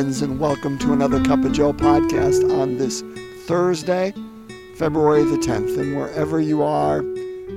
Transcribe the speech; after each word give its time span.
friends, 0.00 0.22
and 0.22 0.40
welcome 0.40 0.78
to 0.78 0.94
another 0.94 1.22
Cup 1.22 1.44
of 1.44 1.52
Joe 1.52 1.74
podcast 1.74 2.58
on 2.58 2.78
this 2.78 3.02
Thursday, 3.44 4.14
February 4.76 5.24
the 5.24 5.36
10th. 5.36 5.78
And 5.78 5.94
wherever 5.94 6.40
you 6.40 6.62
are, 6.62 7.02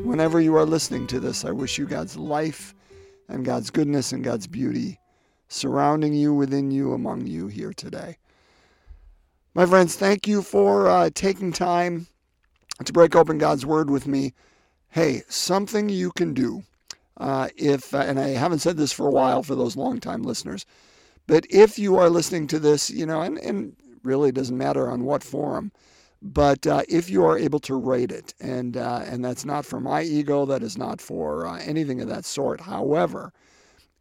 whenever 0.04 0.42
you 0.42 0.54
are 0.58 0.66
listening 0.66 1.08
to 1.08 1.22
this, 1.22 1.46
I 1.46 1.52
wish 1.52 1.78
you 1.78 1.86
God's 1.86 2.18
life 2.18 2.76
and 3.30 3.46
God's 3.46 3.70
goodness 3.70 4.12
and 4.12 4.26
God's 4.26 4.46
beauty 4.46 5.00
surrounding 5.48 6.14
you, 6.14 6.34
within 6.34 6.70
you, 6.70 6.92
among 6.92 7.28
you 7.28 7.48
here 7.48 7.72
today. 7.72 8.18
My 9.54 9.66
friends, 9.66 9.96
thank 9.96 10.28
you 10.28 10.42
for 10.42 10.90
uh, 10.90 11.12
taking 11.16 11.54
time 11.54 12.08
to 12.84 12.92
break 12.92 13.16
open 13.16 13.38
God's 13.38 13.66
Word 13.66 13.90
with 13.90 14.06
me. 14.06 14.34
Hey, 14.90 15.22
something 15.30 15.88
you 15.88 16.12
can 16.12 16.34
do. 16.34 16.64
Uh, 17.16 17.48
if, 17.56 17.96
uh, 17.96 18.00
and 18.00 18.20
I 18.20 18.32
haven't 18.32 18.60
said 18.60 18.76
this 18.76 18.92
for 18.92 19.08
a 19.08 19.12
while 19.12 19.44
for 19.44 19.56
those 19.56 19.78
longtime 19.78 20.24
listeners, 20.24 20.66
but 21.28 21.46
if 21.50 21.80
you 21.80 21.98
are 21.98 22.10
listening 22.10 22.48
to 22.48 22.60
this, 22.60 22.90
you 22.90 23.06
know, 23.06 23.22
and, 23.22 23.38
and 23.40 23.76
really 24.04 24.32
doesn't 24.32 24.58
matter 24.58 24.90
on 24.90 25.04
what 25.04 25.24
forum, 25.24 25.72
but 26.22 26.66
uh, 26.66 26.84
if 26.88 27.10
you 27.10 27.26
are 27.26 27.38
able 27.38 27.60
to 27.60 27.76
rate 27.76 28.12
it, 28.12 28.34
and 28.40 28.78
uh, 28.78 29.04
and 29.06 29.24
that's 29.24 29.44
not 29.44 29.66
for 29.66 29.82
my 29.82 30.04
ego, 30.04 30.46
that 30.46 30.64
is 30.64 30.78
not 30.78 31.02
for 31.02 31.46
uh, 31.46 31.60
anything 31.60 32.00
of 32.00 32.08
that 32.08 32.24
sort. 32.24 32.62
However, 32.62 33.34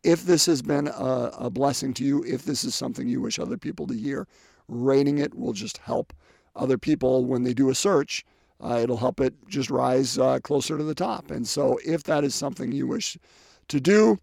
if 0.04 0.24
this 0.24 0.46
has 0.46 0.62
been 0.62 0.88
a, 0.88 1.30
a, 1.38 1.50
blessing 1.50 1.94
to 1.94 2.04
you, 2.04 2.24
if 2.24 2.44
this 2.44 2.64
is 2.64 2.74
something 2.74 3.08
you 3.08 3.20
wish 3.20 3.38
other 3.38 3.58
people 3.58 3.86
to 3.88 3.94
hear, 3.94 4.26
rating 4.68 5.18
it 5.18 5.34
will 5.34 5.52
just 5.52 5.78
help 5.78 6.12
other 6.54 6.78
people 6.78 7.24
when 7.24 7.42
they 7.42 7.54
do 7.54 7.70
a 7.70 7.74
search. 7.74 8.24
Uh, 8.60 8.78
it'll 8.80 8.96
help 8.96 9.20
it 9.20 9.34
just 9.48 9.70
rise 9.70 10.16
uh, 10.18 10.38
closer 10.40 10.78
to 10.78 10.84
the 10.84 10.94
top. 10.94 11.32
And 11.32 11.46
so, 11.46 11.78
if 11.84 12.04
that 12.04 12.22
is 12.22 12.34
something 12.34 12.70
you 12.70 12.86
wish 12.86 13.18
to 13.66 13.80
do, 13.80 14.18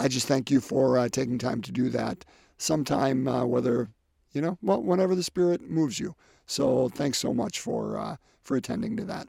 I 0.00 0.08
just 0.08 0.26
thank 0.26 0.50
you 0.50 0.60
for 0.60 0.98
uh, 0.98 1.08
taking 1.08 1.38
time 1.38 1.62
to 1.62 1.72
do 1.72 1.88
that 1.90 2.24
sometime, 2.58 3.28
uh, 3.28 3.44
whether, 3.44 3.88
you 4.32 4.40
know, 4.40 4.58
well, 4.62 4.82
whenever 4.82 5.14
the 5.14 5.22
Spirit 5.22 5.68
moves 5.70 6.00
you. 6.00 6.14
So 6.46 6.88
thanks 6.88 7.18
so 7.18 7.32
much 7.32 7.60
for, 7.60 7.98
uh, 7.98 8.16
for 8.42 8.56
attending 8.56 8.96
to 8.96 9.04
that. 9.04 9.28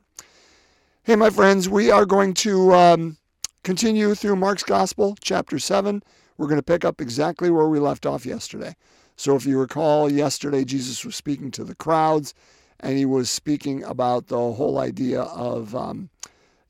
Hey, 1.03 1.15
my 1.15 1.29
friends, 1.29 1.69
we 1.69 1.91
are 1.91 2.05
going 2.05 2.33
to 2.35 2.73
um, 2.73 3.17
continue 3.63 4.15
through 4.15 4.37
Mark's 4.37 4.63
Gospel, 4.63 5.15
chapter 5.21 5.59
7. 5.59 6.01
We're 6.37 6.47
going 6.47 6.59
to 6.59 6.63
pick 6.63 6.83
up 6.83 6.99
exactly 6.99 7.49
where 7.49 7.67
we 7.67 7.79
left 7.79 8.05
off 8.05 8.25
yesterday. 8.25 8.75
So 9.15 9.35
if 9.35 9.45
you 9.45 9.59
recall, 9.59 10.11
yesterday 10.11 10.65
Jesus 10.65 11.05
was 11.05 11.15
speaking 11.15 11.51
to 11.51 11.63
the 11.63 11.75
crowds 11.75 12.33
and 12.79 12.97
he 12.97 13.05
was 13.05 13.29
speaking 13.29 13.83
about 13.83 14.27
the 14.27 14.37
whole 14.37 14.79
idea 14.79 15.21
of, 15.21 15.75
um, 15.75 16.09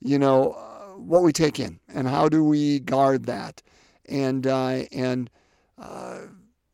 you 0.00 0.18
know, 0.18 0.52
uh, 0.52 0.98
what 0.98 1.22
we 1.22 1.32
take 1.32 1.58
in 1.58 1.80
and 1.92 2.06
how 2.06 2.28
do 2.28 2.44
we 2.44 2.78
guard 2.80 3.24
that 3.24 3.62
and 4.08 4.46
uh, 4.46 4.84
and 4.92 5.30
uh, 5.78 6.20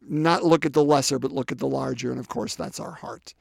not 0.00 0.44
look 0.44 0.66
at 0.66 0.72
the 0.72 0.84
lesser, 0.84 1.18
but 1.18 1.32
look 1.32 1.52
at 1.52 1.58
the 1.58 1.66
larger. 1.66 2.10
And 2.10 2.20
of 2.20 2.28
course, 2.28 2.54
that's 2.54 2.80
our 2.80 2.92
heart. 2.92 3.34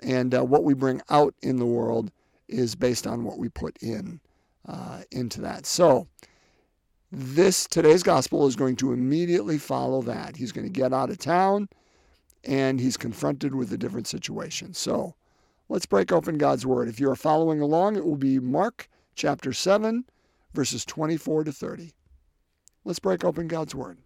And 0.00 0.34
uh, 0.34 0.44
what 0.44 0.64
we 0.64 0.74
bring 0.74 1.00
out 1.08 1.34
in 1.42 1.56
the 1.56 1.66
world 1.66 2.10
is 2.48 2.74
based 2.74 3.06
on 3.06 3.24
what 3.24 3.38
we 3.38 3.48
put 3.48 3.76
in 3.80 4.20
uh, 4.68 5.02
into 5.10 5.40
that. 5.40 5.66
So 5.66 6.06
this 7.10 7.66
today's 7.66 8.02
gospel 8.02 8.46
is 8.46 8.56
going 8.56 8.76
to 8.76 8.92
immediately 8.92 9.58
follow 9.58 10.02
that. 10.02 10.36
He's 10.36 10.52
going 10.52 10.66
to 10.66 10.72
get 10.72 10.92
out 10.92 11.10
of 11.10 11.18
town, 11.18 11.68
and 12.44 12.80
he's 12.80 12.96
confronted 12.96 13.54
with 13.54 13.72
a 13.72 13.78
different 13.78 14.06
situation. 14.06 14.74
So 14.74 15.14
let's 15.68 15.86
break 15.86 16.12
open 16.12 16.38
God's 16.38 16.66
word. 16.66 16.88
If 16.88 17.00
you 17.00 17.10
are 17.10 17.16
following 17.16 17.60
along, 17.60 17.96
it 17.96 18.04
will 18.04 18.16
be 18.16 18.38
Mark 18.38 18.88
chapter 19.14 19.52
7, 19.52 20.04
verses 20.52 20.84
24 20.84 21.44
to 21.44 21.52
30. 21.52 21.92
Let's 22.84 22.98
break 22.98 23.24
open 23.24 23.48
God's 23.48 23.74
Word. 23.74 23.98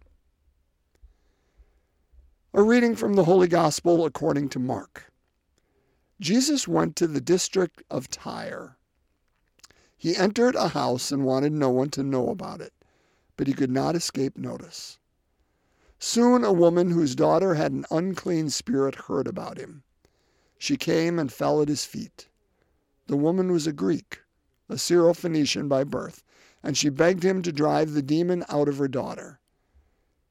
A 2.53 2.61
reading 2.61 2.95
from 2.95 3.13
the 3.13 3.25
Holy 3.25 3.47
Gospel 3.47 4.05
according 4.05 4.49
to 4.49 4.59
Mark. 4.59 5.11
Jesus 6.21 6.67
went 6.67 6.95
to 6.95 7.07
the 7.07 7.19
district 7.19 7.83
of 7.91 8.09
Tyre. 8.09 8.77
He 9.97 10.15
entered 10.15 10.55
a 10.55 10.69
house 10.69 11.11
and 11.11 11.25
wanted 11.25 11.51
no 11.51 11.69
one 11.69 11.89
to 11.89 12.03
know 12.03 12.29
about 12.29 12.61
it, 12.61 12.73
but 13.35 13.47
he 13.47 13.53
could 13.53 13.69
not 13.69 13.95
escape 13.95 14.37
notice. 14.37 14.97
Soon 15.99 16.45
a 16.45 16.53
woman 16.53 16.91
whose 16.91 17.15
daughter 17.15 17.55
had 17.55 17.73
an 17.73 17.85
unclean 17.91 18.49
spirit 18.49 18.95
heard 18.95 19.27
about 19.27 19.57
him. 19.57 19.83
She 20.57 20.77
came 20.77 21.19
and 21.19 21.31
fell 21.31 21.61
at 21.61 21.67
his 21.67 21.83
feet. 21.83 22.29
The 23.07 23.17
woman 23.17 23.51
was 23.51 23.67
a 23.67 23.73
Greek, 23.73 24.21
a 24.69 24.75
Syrophoenician 24.75 25.67
by 25.67 25.83
birth, 25.83 26.23
and 26.63 26.77
she 26.77 26.89
begged 26.89 27.23
him 27.23 27.41
to 27.41 27.51
drive 27.51 27.93
the 27.93 28.01
demon 28.01 28.43
out 28.49 28.67
of 28.67 28.77
her 28.77 28.87
daughter. 28.87 29.39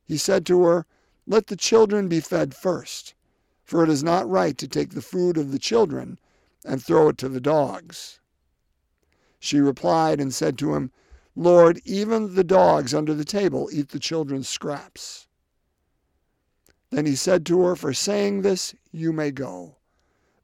He 0.05 0.17
said 0.17 0.45
to 0.47 0.65
her, 0.65 0.87
Let 1.27 1.47
the 1.47 1.57
children 1.57 2.09
be 2.09 2.21
fed 2.21 2.55
first, 2.55 3.15
for 3.65 3.83
it 3.83 3.91
is 3.91 4.03
not 4.03 4.29
right 4.29 4.57
to 4.59 4.69
take 4.69 4.91
the 4.91 5.03
food 5.03 5.37
of 5.37 5.53
the 5.53 5.59
children 5.59 6.19
and 6.65 6.83
throw 6.83 7.09
it 7.09 7.19
to 7.19 7.29
the 7.29 7.41
dogs. 7.41 8.21
She 9.39 9.61
replied 9.61 10.21
and 10.21 10.35
said 10.35 10.59
to 10.59 10.75
him, 10.75 10.91
Lord, 11.37 11.81
even 11.85 12.35
the 12.35 12.45
dogs 12.45 12.93
under 12.93 13.15
the 13.15 13.25
table 13.25 13.69
eat 13.73 13.91
the 13.91 14.01
children's 14.01 14.49
scraps. 14.49 15.29
Then 16.91 17.07
he 17.07 17.15
said 17.15 17.47
to 17.47 17.63
her, 17.63 17.77
For 17.77 17.93
saying 17.93 18.43
this, 18.43 18.75
you 18.91 19.13
may 19.13 19.31
go. 19.31 19.77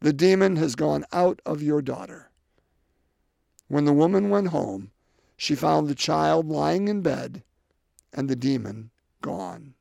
The 0.00 0.12
demon 0.12 0.56
has 0.56 0.76
gone 0.76 1.04
out 1.12 1.40
of 1.44 1.62
your 1.62 1.82
daughter. 1.82 2.30
When 3.68 3.86
the 3.86 3.92
woman 3.92 4.28
went 4.28 4.48
home, 4.48 4.92
she 5.36 5.54
found 5.54 5.88
the 5.88 5.94
child 5.94 6.48
lying 6.48 6.88
in 6.88 7.02
bed 7.02 7.42
and 8.12 8.28
the 8.28 8.36
demon 8.36 8.90
gone. 9.20 9.74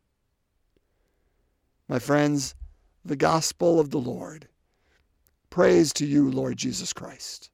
My 1.87 1.99
friends, 1.99 2.55
the 3.05 3.15
gospel 3.15 3.79
of 3.79 3.91
the 3.91 3.99
Lord. 3.99 4.47
Praise 5.49 5.93
to 5.93 6.05
you, 6.05 6.31
Lord 6.31 6.57
Jesus 6.57 6.93
Christ. 6.93 7.49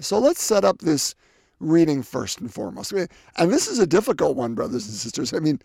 So 0.00 0.18
let's 0.18 0.42
set 0.42 0.64
up 0.64 0.78
this 0.78 1.14
reading 1.60 2.02
first 2.02 2.40
and 2.40 2.52
foremost. 2.52 2.92
And 2.92 3.52
this 3.52 3.68
is 3.68 3.78
a 3.78 3.86
difficult 3.86 4.36
one, 4.36 4.54
brothers 4.54 4.86
and 4.86 4.94
sisters. 4.96 5.32
I 5.32 5.38
mean, 5.38 5.60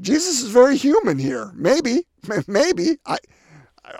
Jesus 0.00 0.42
is 0.42 0.50
very 0.50 0.76
human 0.76 1.18
here. 1.18 1.52
Maybe, 1.54 2.06
maybe. 2.46 2.98
I, 3.06 3.16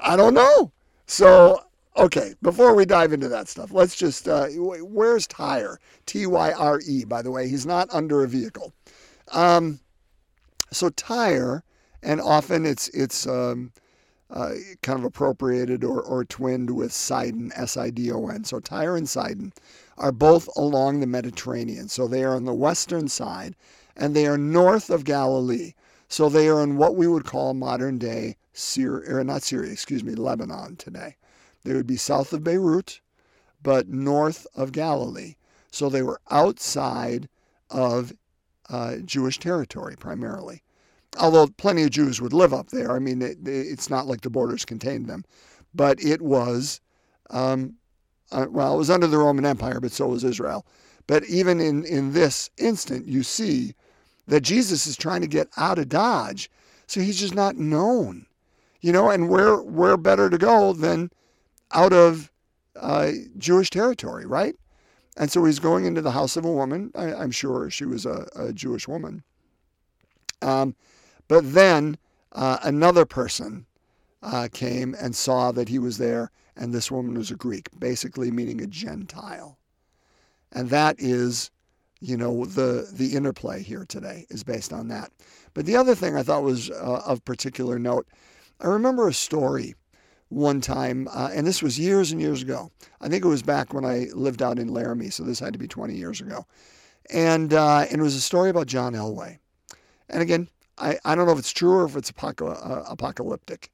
I 0.01 0.17
don't 0.17 0.35
know. 0.35 0.73
So 1.07 1.63
Okay, 1.97 2.35
before 2.41 2.75
we 2.75 2.85
dive 2.85 3.13
into 3.13 3.29
that 3.29 3.49
stuff, 3.49 3.73
let's 3.73 3.97
just, 3.97 4.29
uh, 4.29 4.47
where's 4.49 5.27
Tyre? 5.27 5.81
T 6.07 6.25
Y 6.27 6.53
R 6.53 6.81
E, 6.87 7.05
by 7.05 7.21
the 7.21 7.31
way. 7.31 7.49
He's 7.49 7.67
not 7.67 7.93
under 7.93 8.23
a 8.23 8.29
vehicle. 8.29 8.73
Um, 9.33 9.81
so 10.71 10.89
Tyre, 10.91 11.65
and 12.03 12.21
often 12.21 12.65
it's, 12.65 12.89
it's 12.91 13.27
um, 13.27 13.73
uh, 14.31 14.55
kind 14.83 15.01
of 15.01 15.05
appropriated 15.05 15.83
or, 15.83 16.01
or 16.01 16.25
twinned 16.25 16.71
with 16.71 16.93
Sidon, 16.93 17.51
S 17.57 17.77
I 17.77 17.91
D 17.91 18.13
O 18.13 18.29
N. 18.29 18.45
So 18.45 18.61
Tyre 18.61 18.97
and 18.97 19.09
Sidon 19.09 19.53
are 19.99 20.13
both 20.13 20.49
along 20.57 21.01
the 21.01 21.07
Mediterranean. 21.07 21.89
So 21.89 22.07
they 22.07 22.23
are 22.23 22.37
on 22.37 22.45
the 22.45 22.55
western 22.55 23.09
side 23.09 23.57
and 23.97 24.15
they 24.15 24.27
are 24.27 24.39
north 24.39 24.91
of 24.91 25.05
Galilee. 25.05 25.75
So 26.09 26.29
they 26.29 26.49
are 26.49 26.63
in 26.63 26.77
what 26.77 26.95
we 26.95 27.09
would 27.09 27.25
call 27.25 27.53
modern 27.55 27.99
day 27.99 28.37
Syria, 28.53 29.17
or 29.17 29.25
not 29.25 29.43
Syria, 29.43 29.73
excuse 29.73 30.05
me, 30.05 30.15
Lebanon 30.15 30.77
today. 30.77 31.17
They 31.65 31.75
would 31.75 31.87
be 31.87 31.97
south 31.97 32.33
of 32.33 32.45
Beirut, 32.45 33.01
but 33.63 33.89
north 33.89 34.47
of 34.55 34.73
Galilee. 34.73 35.35
So 35.71 35.89
they 35.89 36.03
were 36.03 36.21
outside 36.31 37.29
of 37.71 38.13
uh, 38.69 38.97
Jewish 39.05 39.39
territory 39.39 39.97
primarily. 39.97 40.63
Although 41.19 41.49
plenty 41.49 41.83
of 41.83 41.91
Jews 41.91 42.21
would 42.21 42.33
live 42.33 42.55
up 42.55 42.69
there. 42.69 42.93
I 42.93 42.99
mean, 42.99 43.21
it, 43.21 43.39
it's 43.45 43.91
not 43.91 44.07
like 44.07 44.21
the 44.21 44.31
borders 44.31 44.65
contained 44.65 45.07
them. 45.07 45.25
But 45.75 46.03
it 46.03 46.23
was, 46.23 46.81
um, 47.31 47.75
uh, 48.33 48.47
well, 48.49 48.75
it 48.75 48.79
was 48.79 48.91
under 48.91 49.07
the 49.07 49.19
Roman 49.19 49.45
Empire, 49.45 49.81
but 49.81 49.93
so 49.93 50.09
was 50.09 50.25
Israel. 50.25 50.67
But 51.07 51.25
even 51.25 51.61
in, 51.61 51.85
in 51.85 52.13
this 52.13 52.51
instant, 52.59 53.07
you 53.07 53.23
see 53.23 53.75
that 54.27 54.43
Jesus 54.43 54.87
is 54.87 54.97
trying 54.97 55.21
to 55.21 55.27
get 55.27 55.49
out 55.57 55.79
of 55.79 55.89
Dodge. 55.89 56.51
So 56.87 57.01
he's 57.01 57.21
just 57.21 57.35
not 57.35 57.57
known. 57.57 58.27
You 58.81 58.93
know, 58.93 59.11
and 59.11 59.29
where, 59.29 59.57
where 59.61 59.97
better 59.97 60.31
to 60.31 60.39
go 60.39 60.73
than 60.73 61.11
out 61.73 61.93
of 61.93 62.31
uh, 62.77 63.13
Jewish 63.39 63.71
territory, 63.71 64.27
right? 64.27 64.55
And 65.17 65.31
so 65.31 65.45
he's 65.45 65.59
going 65.59 65.85
into 65.85 66.03
the 66.03 66.13
house 66.13 66.37
of 66.37 66.45
a 66.45 66.53
woman. 66.53 66.93
I, 66.95 67.23
am 67.23 67.31
sure 67.31 67.71
she 67.71 67.85
was 67.85 68.07
a, 68.07 68.27
a 68.37 68.53
Jewish 68.53 68.89
woman. 68.89 69.23
Um, 70.41 70.75
but 71.29 71.53
then 71.53 71.99
uh, 72.33 72.59
another 72.63 73.05
person 73.05 73.67
uh, 74.23 74.49
came 74.53 74.95
and 75.01 75.15
saw 75.15 75.53
that 75.53 75.69
he 75.69 75.79
was 75.79 75.99
there, 75.99 76.31
and 76.57 76.73
this 76.73 76.91
woman 76.91 77.15
was 77.15 77.31
a 77.31 77.37
Greek, 77.37 77.69
basically 77.79 78.31
meaning 78.31 78.61
a 78.61 78.67
Gentile. 78.67 79.59
And 80.53 80.71
that 80.71 80.97
is, 80.99 81.51
you 82.01 82.17
know, 82.17 82.45
the, 82.45 82.89
the 82.93 83.15
interplay 83.15 83.63
here 83.63 83.85
today 83.85 84.27
is 84.31 84.43
based 84.43 84.73
on 84.73 84.89
that. 84.89 85.11
But 85.55 85.67
the 85.67 85.77
other 85.77 85.95
thing 85.95 86.17
I 86.17 86.23
thought 86.23 86.43
was 86.43 86.71
uh, 86.71 87.03
of 87.05 87.25
particular 87.25 87.79
note, 87.79 88.07
I 88.61 88.67
remember 88.67 89.09
a 89.09 89.15
story 89.15 89.75
one 90.31 90.61
time, 90.61 91.09
uh, 91.13 91.31
and 91.35 91.47
this 91.47 91.63
was 91.63 91.79
years 91.79 92.13
and 92.13 92.21
years 92.21 92.41
ago. 92.41 92.71
I 93.01 93.09
think 93.09 93.25
it 93.25 93.29
was 93.29 93.43
back 93.43 93.75
when 93.75 93.85
I 93.85 94.07
lived 94.15 94.43
out 94.43 94.59
in 94.59 94.69
Laramie, 94.69 95.11
so 95.11 95.25
this 95.25 95.41
had 95.41 95.53
to 95.53 95.59
be 95.59 95.69
20 95.69 95.95
years 95.95 96.21
ago. 96.21 96.47
And, 97.11 97.53
uh, 97.53 97.87
and 97.91 98.01
it 98.01 98.03
was 98.03 98.15
a 98.15 98.21
story 98.21 98.49
about 98.49 98.69
John 98.69 98.95
Elway. 98.95 99.39
And 100.09 100.23
again, 100.23 100.49
I, 100.79 100.99
I 101.05 101.15
don't 101.15 101.27
know 101.27 101.33
if 101.33 101.39
it's 101.41 101.53
true 101.53 101.73
or 101.73 101.85
if 101.85 101.97
it's 101.97 102.13
uh, 102.17 102.85
apocalyptic, 102.89 103.71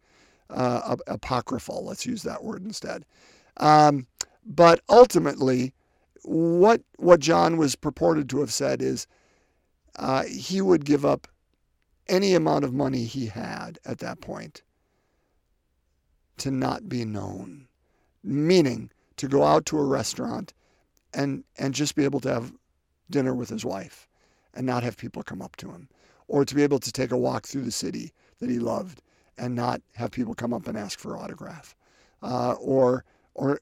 uh, 0.49 0.97
apocryphal. 1.07 1.85
Let's 1.85 2.07
use 2.07 2.23
that 2.23 2.43
word 2.43 2.65
instead. 2.65 3.05
Um, 3.59 4.07
but 4.47 4.81
ultimately, 4.89 5.75
what 6.23 6.83
what 6.97 7.21
John 7.21 7.57
was 7.57 7.77
purported 7.77 8.29
to 8.31 8.41
have 8.41 8.53
said 8.53 8.83
is 8.83 9.07
uh, 9.97 10.25
he 10.25 10.61
would 10.61 10.85
give 10.85 11.05
up 11.05 11.29
any 12.09 12.35
amount 12.35 12.65
of 12.65 12.73
money 12.75 13.05
he 13.05 13.27
had 13.27 13.79
at 13.85 13.99
that 13.99 14.21
point 14.21 14.63
to 16.39 16.51
not 16.51 16.89
be 16.89 17.05
known, 17.05 17.69
meaning 18.23 18.91
to 19.17 19.29
go 19.29 19.45
out 19.45 19.67
to 19.67 19.79
a 19.79 19.85
restaurant 19.85 20.53
and 21.15 21.45
and 21.59 21.75
just 21.75 21.95
be 21.95 22.05
able 22.05 22.21
to 22.21 22.33
have 22.33 22.53
dinner 23.11 23.35
with 23.35 23.49
his 23.49 23.65
wife 23.65 24.09
and 24.55 24.67
not 24.67 24.83
have 24.83 24.97
people 24.97 25.23
come 25.23 25.43
up 25.43 25.57
to 25.57 25.71
him, 25.71 25.89
or 26.29 26.45
to 26.45 26.55
be 26.55 26.63
able 26.63 26.79
to 26.79 26.93
take 26.93 27.13
a 27.13 27.17
walk 27.17 27.47
through 27.47 27.63
the 27.63 27.71
city 27.71 28.13
that 28.39 28.51
he 28.51 28.59
loved 28.59 29.03
and 29.39 29.55
not 29.55 29.81
have 29.95 30.11
people 30.11 30.35
come 30.35 30.53
up 30.53 30.67
and 30.67 30.79
ask 30.79 30.99
for 30.99 31.17
autograph, 31.17 31.75
uh, 32.23 32.53
or 32.53 33.05
or 33.35 33.61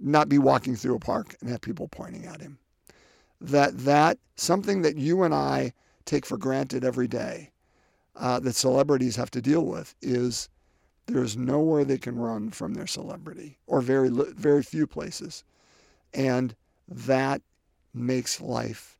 not 0.00 0.28
be 0.28 0.38
walking 0.38 0.76
through 0.76 0.94
a 0.94 1.00
park 1.00 1.34
and 1.40 1.50
have 1.50 1.60
people 1.60 1.88
pointing 1.88 2.26
at 2.26 2.40
him. 2.40 2.58
That 3.40 3.76
that 3.78 4.18
something 4.36 4.82
that 4.82 4.96
you 4.96 5.22
and 5.22 5.34
I 5.34 5.72
take 6.04 6.24
for 6.24 6.38
granted 6.38 6.84
every 6.84 7.08
day, 7.08 7.50
uh, 8.16 8.40
that 8.40 8.54
celebrities 8.54 9.16
have 9.16 9.30
to 9.32 9.42
deal 9.42 9.64
with 9.64 9.94
is 10.00 10.48
there's 11.08 11.36
nowhere 11.36 11.84
they 11.84 11.98
can 11.98 12.16
run 12.16 12.50
from 12.50 12.74
their 12.74 12.86
celebrity, 12.86 13.58
or 13.66 13.80
very 13.80 14.10
very 14.10 14.62
few 14.62 14.86
places, 14.86 15.44
and 16.14 16.54
that 16.86 17.42
makes 17.94 18.40
life. 18.40 18.98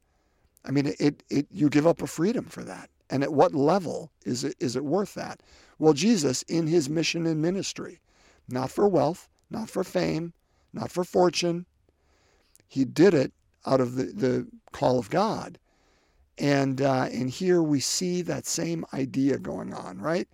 I 0.64 0.70
mean, 0.70 0.94
it, 0.98 1.22
it 1.30 1.46
you 1.50 1.68
give 1.68 1.86
up 1.86 2.02
a 2.02 2.06
freedom 2.06 2.46
for 2.46 2.62
that, 2.64 2.90
and 3.10 3.22
at 3.22 3.32
what 3.32 3.54
level 3.54 4.10
is 4.24 4.44
it 4.44 4.56
is 4.58 4.76
it 4.76 4.84
worth 4.84 5.14
that? 5.14 5.42
Well, 5.78 5.92
Jesus, 5.92 6.42
in 6.42 6.66
his 6.66 6.88
mission 6.88 7.26
and 7.26 7.40
ministry, 7.40 8.00
not 8.48 8.70
for 8.70 8.88
wealth, 8.88 9.28
not 9.50 9.70
for 9.70 9.84
fame, 9.84 10.32
not 10.72 10.90
for 10.90 11.04
fortune, 11.04 11.66
he 12.66 12.84
did 12.84 13.14
it 13.14 13.32
out 13.66 13.80
of 13.80 13.96
the, 13.96 14.04
the 14.04 14.46
call 14.72 14.98
of 14.98 15.10
God. 15.10 15.58
And 16.36 16.80
uh, 16.80 17.08
and 17.12 17.30
here 17.30 17.62
we 17.62 17.80
see 17.80 18.22
that 18.22 18.46
same 18.46 18.84
idea 18.92 19.38
going 19.38 19.74
on, 19.74 20.00
right? 20.00 20.28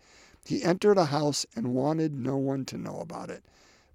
He 0.44 0.62
entered 0.62 0.98
a 0.98 1.06
house 1.06 1.46
and 1.56 1.74
wanted 1.74 2.14
no 2.14 2.36
one 2.36 2.64
to 2.66 2.78
know 2.78 2.98
about 2.98 3.30
it, 3.30 3.44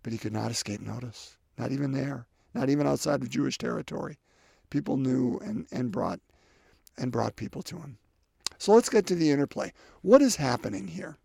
but 0.04 0.12
he 0.12 0.20
could 0.20 0.34
not 0.34 0.52
escape 0.52 0.82
notice, 0.82 1.38
not 1.58 1.72
even 1.72 1.92
there, 1.92 2.26
not 2.54 2.70
even 2.70 2.88
outside 2.88 3.22
of 3.22 3.30
Jewish 3.30 3.58
territory. 3.58 4.18
People 4.70 4.98
knew 4.98 5.40
and, 5.44 5.68
and 5.72 5.92
brought 5.92 6.20
and 6.98 7.12
brought 7.12 7.36
people 7.36 7.62
to 7.64 7.78
him. 7.78 7.98
So 8.58 8.74
let's 8.74 8.90
get 8.90 9.06
to 9.08 9.16
the 9.16 9.32
interplay. 9.32 9.72
What 10.02 10.22
is 10.22 10.36
happening 10.36 10.88
here? 10.88 11.18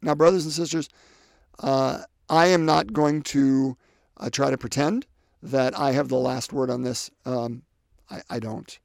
Now, 0.00 0.14
brothers 0.14 0.44
and 0.44 0.52
sisters, 0.52 0.88
uh, 1.60 2.02
I 2.28 2.46
am 2.46 2.64
not 2.64 2.92
going 2.92 3.22
to 3.22 3.76
uh, 4.16 4.30
try 4.30 4.50
to 4.50 4.56
pretend 4.56 5.06
that 5.42 5.78
I 5.78 5.92
have 5.92 6.08
the 6.08 6.16
last 6.16 6.52
word 6.52 6.70
on 6.70 6.82
this. 6.82 7.10
Um, 7.26 7.62
I, 8.10 8.22
I, 8.30 8.38
don't. 8.38 8.78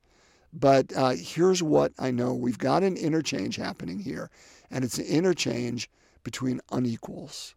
But 0.51 0.91
uh, 0.95 1.11
here's 1.11 1.63
what 1.63 1.93
I 1.97 2.11
know 2.11 2.33
we've 2.33 2.57
got 2.57 2.83
an 2.83 2.97
interchange 2.97 3.55
happening 3.55 3.99
here, 3.99 4.29
and 4.71 4.83
it's 4.83 4.97
an 4.97 5.05
interchange 5.05 5.89
between 6.23 6.61
unequals. 6.71 7.55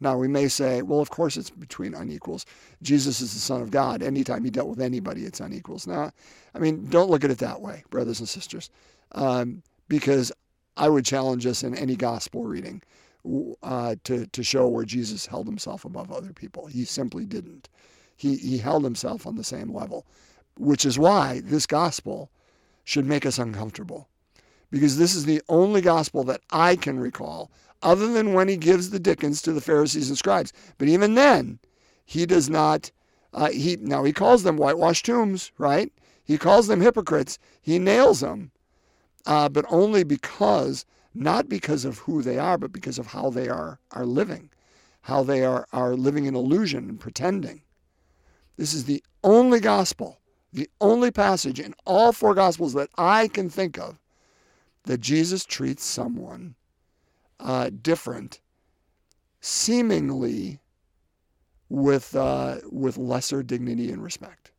Now, 0.00 0.16
we 0.16 0.28
may 0.28 0.48
say, 0.48 0.80
well, 0.80 1.00
of 1.00 1.10
course 1.10 1.36
it's 1.36 1.50
between 1.50 1.94
unequals. 1.94 2.46
Jesus 2.82 3.20
is 3.20 3.34
the 3.34 3.38
Son 3.38 3.60
of 3.60 3.70
God. 3.70 4.02
Anytime 4.02 4.44
he 4.44 4.50
dealt 4.50 4.68
with 4.68 4.80
anybody, 4.80 5.24
it's 5.24 5.40
unequals. 5.40 5.86
Now, 5.86 6.10
I 6.54 6.58
mean, 6.58 6.86
don't 6.88 7.10
look 7.10 7.22
at 7.22 7.30
it 7.30 7.38
that 7.38 7.60
way, 7.60 7.84
brothers 7.90 8.18
and 8.18 8.28
sisters, 8.28 8.70
um, 9.12 9.62
because 9.88 10.32
I 10.76 10.88
would 10.88 11.04
challenge 11.04 11.44
us 11.44 11.62
in 11.62 11.74
any 11.74 11.96
gospel 11.96 12.44
reading 12.44 12.82
uh, 13.62 13.96
to, 14.04 14.26
to 14.26 14.42
show 14.42 14.68
where 14.68 14.86
Jesus 14.86 15.26
held 15.26 15.46
himself 15.46 15.84
above 15.84 16.10
other 16.10 16.32
people. 16.32 16.66
He 16.66 16.86
simply 16.86 17.26
didn't. 17.26 17.68
He, 18.16 18.36
he 18.36 18.58
held 18.58 18.84
himself 18.84 19.26
on 19.26 19.36
the 19.36 19.44
same 19.44 19.72
level, 19.72 20.06
which 20.56 20.86
is 20.86 20.98
why 20.98 21.42
this 21.44 21.66
gospel 21.66 22.30
should 22.84 23.04
make 23.04 23.26
us 23.26 23.38
uncomfortable. 23.38 24.08
Because 24.70 24.98
this 24.98 25.14
is 25.14 25.24
the 25.24 25.42
only 25.48 25.80
gospel 25.80 26.24
that 26.24 26.42
I 26.50 26.76
can 26.76 26.98
recall, 26.98 27.50
other 27.82 28.12
than 28.12 28.34
when 28.34 28.48
he 28.48 28.56
gives 28.56 28.90
the 28.90 29.00
Dickens 29.00 29.42
to 29.42 29.52
the 29.52 29.60
Pharisees 29.60 30.08
and 30.08 30.18
scribes. 30.18 30.52
But 30.78 30.88
even 30.88 31.14
then, 31.14 31.58
he 32.04 32.26
does 32.26 32.48
not. 32.48 32.90
Uh, 33.32 33.50
he 33.50 33.76
now 33.76 34.04
he 34.04 34.12
calls 34.12 34.42
them 34.42 34.56
whitewashed 34.56 35.06
tombs, 35.06 35.52
right? 35.58 35.92
He 36.24 36.38
calls 36.38 36.66
them 36.66 36.80
hypocrites. 36.80 37.38
He 37.60 37.78
nails 37.78 38.20
them, 38.20 38.50
uh, 39.26 39.48
but 39.48 39.64
only 39.68 40.04
because 40.04 40.84
not 41.14 41.48
because 41.48 41.84
of 41.84 41.98
who 41.98 42.22
they 42.22 42.38
are, 42.38 42.58
but 42.58 42.72
because 42.72 42.98
of 42.98 43.08
how 43.08 43.30
they 43.30 43.48
are, 43.48 43.78
are 43.92 44.06
living, 44.06 44.50
how 45.02 45.22
they 45.22 45.44
are, 45.44 45.66
are 45.72 45.94
living 45.94 46.26
in 46.26 46.34
illusion 46.34 46.88
and 46.88 47.00
pretending. 47.00 47.62
This 48.56 48.74
is 48.74 48.84
the 48.84 49.02
only 49.24 49.60
gospel, 49.60 50.20
the 50.52 50.68
only 50.80 51.10
passage 51.10 51.58
in 51.58 51.74
all 51.84 52.12
four 52.12 52.34
gospels 52.34 52.72
that 52.74 52.90
I 52.96 53.28
can 53.28 53.50
think 53.50 53.78
of 53.78 53.99
that 54.90 55.00
Jesus 55.00 55.44
treats 55.44 55.84
someone 55.84 56.56
uh, 57.38 57.70
different, 57.80 58.40
seemingly 59.40 60.58
with, 61.68 62.16
uh, 62.16 62.56
with 62.72 62.98
lesser 62.98 63.44
dignity 63.44 63.92
and 63.92 64.02
respect. 64.02 64.50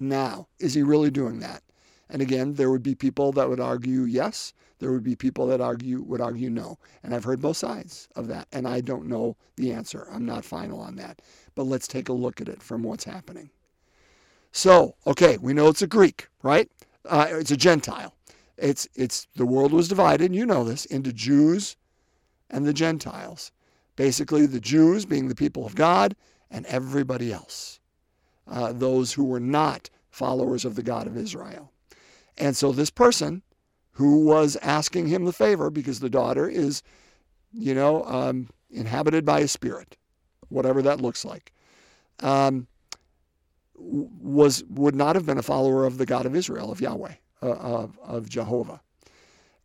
Now, 0.00 0.48
is 0.58 0.74
he 0.74 0.82
really 0.82 1.12
doing 1.12 1.38
that? 1.38 1.62
And 2.08 2.20
again, 2.20 2.54
there 2.54 2.68
would 2.72 2.82
be 2.82 2.96
people 2.96 3.30
that 3.30 3.48
would 3.48 3.60
argue 3.60 4.00
yes. 4.00 4.54
There 4.80 4.90
would 4.90 5.04
be 5.04 5.14
people 5.14 5.46
that 5.46 5.60
argue 5.60 6.02
would 6.02 6.20
argue 6.20 6.50
no. 6.50 6.76
And 7.04 7.14
I've 7.14 7.22
heard 7.22 7.40
both 7.40 7.58
sides 7.58 8.08
of 8.16 8.26
that. 8.26 8.48
And 8.50 8.66
I 8.66 8.80
don't 8.80 9.06
know 9.06 9.36
the 9.54 9.72
answer. 9.72 10.08
I'm 10.10 10.26
not 10.26 10.44
final 10.44 10.80
on 10.80 10.96
that. 10.96 11.22
But 11.54 11.62
let's 11.62 11.86
take 11.86 12.08
a 12.08 12.12
look 12.12 12.40
at 12.40 12.48
it 12.48 12.60
from 12.60 12.82
what's 12.82 13.04
happening. 13.04 13.50
So, 14.50 14.96
okay, 15.06 15.38
we 15.38 15.52
know 15.52 15.68
it's 15.68 15.80
a 15.80 15.86
Greek, 15.86 16.26
right? 16.42 16.68
Uh, 17.08 17.28
it's 17.30 17.52
a 17.52 17.56
Gentile. 17.56 18.16
It's 18.60 18.88
it's 18.94 19.26
the 19.36 19.46
world 19.46 19.72
was 19.72 19.88
divided, 19.88 20.34
you 20.34 20.46
know 20.46 20.64
this, 20.64 20.84
into 20.86 21.12
Jews 21.12 21.76
and 22.50 22.66
the 22.66 22.72
Gentiles. 22.72 23.52
Basically, 23.96 24.46
the 24.46 24.60
Jews 24.60 25.04
being 25.04 25.28
the 25.28 25.34
people 25.34 25.66
of 25.66 25.74
God, 25.74 26.14
and 26.50 26.66
everybody 26.66 27.32
else, 27.32 27.80
uh, 28.46 28.72
those 28.72 29.12
who 29.12 29.24
were 29.24 29.40
not 29.40 29.90
followers 30.10 30.64
of 30.64 30.74
the 30.74 30.82
God 30.82 31.06
of 31.06 31.16
Israel. 31.16 31.72
And 32.36 32.56
so 32.56 32.72
this 32.72 32.90
person 32.90 33.42
who 33.92 34.24
was 34.24 34.56
asking 34.62 35.08
him 35.08 35.24
the 35.24 35.32
favor 35.32 35.70
because 35.70 36.00
the 36.00 36.10
daughter 36.10 36.48
is, 36.48 36.82
you 37.52 37.74
know, 37.74 38.04
um, 38.04 38.48
inhabited 38.70 39.24
by 39.24 39.40
a 39.40 39.48
spirit, 39.48 39.96
whatever 40.48 40.82
that 40.82 41.00
looks 41.00 41.24
like, 41.24 41.52
um, 42.20 42.66
was 43.76 44.64
would 44.68 44.94
not 44.94 45.16
have 45.16 45.26
been 45.26 45.38
a 45.38 45.42
follower 45.42 45.84
of 45.84 45.98
the 45.98 46.06
God 46.06 46.26
of 46.26 46.34
Israel, 46.34 46.70
of 46.70 46.80
Yahweh, 46.80 47.14
of, 47.48 47.98
of 48.02 48.28
Jehovah. 48.28 48.80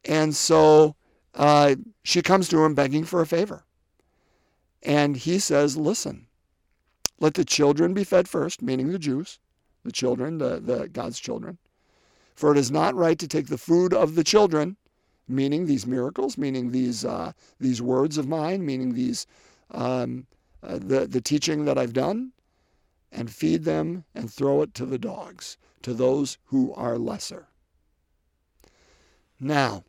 And 0.06 0.36
so 0.36 0.96
uh, 1.34 1.76
she 2.04 2.22
comes 2.22 2.48
to 2.50 2.64
him 2.64 2.76
begging 2.76 3.04
for 3.04 3.22
a 3.22 3.28
favor. 3.28 3.64
And 4.84 5.18
he 5.18 5.40
says, 5.40 5.78
Listen, 5.78 6.28
let 7.20 7.34
the 7.34 7.46
children 7.46 7.94
be 7.94 8.04
fed 8.04 8.28
first, 8.28 8.62
meaning 8.62 8.92
the 8.92 9.00
Jews, 9.00 9.40
the 9.84 9.92
children, 9.92 10.38
the, 10.38 10.60
the 10.60 10.88
God's 10.88 11.20
children. 11.20 11.58
For 12.36 12.52
it 12.52 12.58
is 12.58 12.70
not 12.70 12.96
right 12.96 13.18
to 13.18 13.28
take 13.28 13.48
the 13.48 13.58
food 13.58 13.94
of 13.94 14.16
the 14.16 14.24
children, 14.24 14.78
meaning 15.28 15.66
these 15.66 15.88
miracles, 15.88 16.38
meaning 16.38 16.72
these 16.72 17.06
uh, 17.06 17.32
these 17.60 17.82
words 17.82 18.18
of 18.18 18.28
mine, 18.28 18.66
meaning 18.66 18.94
these 18.94 19.26
um, 19.72 20.28
uh, 20.62 20.78
the 20.80 21.08
the 21.08 21.22
teaching 21.22 21.66
that 21.66 21.78
I've 21.78 21.94
done, 21.94 22.34
and 23.12 23.32
feed 23.32 23.64
them 23.64 24.04
and 24.14 24.32
throw 24.32 24.62
it 24.62 24.74
to 24.76 24.86
the 24.86 25.00
dogs, 25.00 25.58
to 25.82 25.94
those 25.94 26.38
who 26.46 26.74
are 26.74 26.98
lesser. 26.98 27.48
Now, 29.40 29.84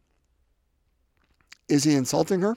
is 1.69 1.85
he 1.85 1.95
insulting 1.95 2.41
her 2.41 2.57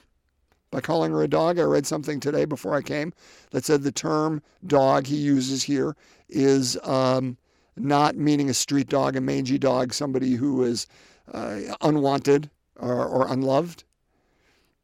by 0.70 0.80
calling 0.80 1.12
her 1.12 1.22
a 1.22 1.28
dog? 1.28 1.58
I 1.58 1.62
read 1.62 1.86
something 1.86 2.20
today 2.20 2.44
before 2.44 2.74
I 2.74 2.82
came 2.82 3.12
that 3.50 3.64
said 3.64 3.82
the 3.82 3.92
term 3.92 4.42
dog 4.66 5.06
he 5.06 5.16
uses 5.16 5.62
here 5.64 5.96
is 6.28 6.78
um, 6.84 7.36
not 7.76 8.16
meaning 8.16 8.50
a 8.50 8.54
street 8.54 8.88
dog, 8.88 9.16
a 9.16 9.20
mangy 9.20 9.58
dog, 9.58 9.92
somebody 9.92 10.34
who 10.34 10.62
is 10.62 10.86
uh, 11.32 11.60
unwanted 11.80 12.50
or, 12.76 13.04
or 13.06 13.32
unloved, 13.32 13.84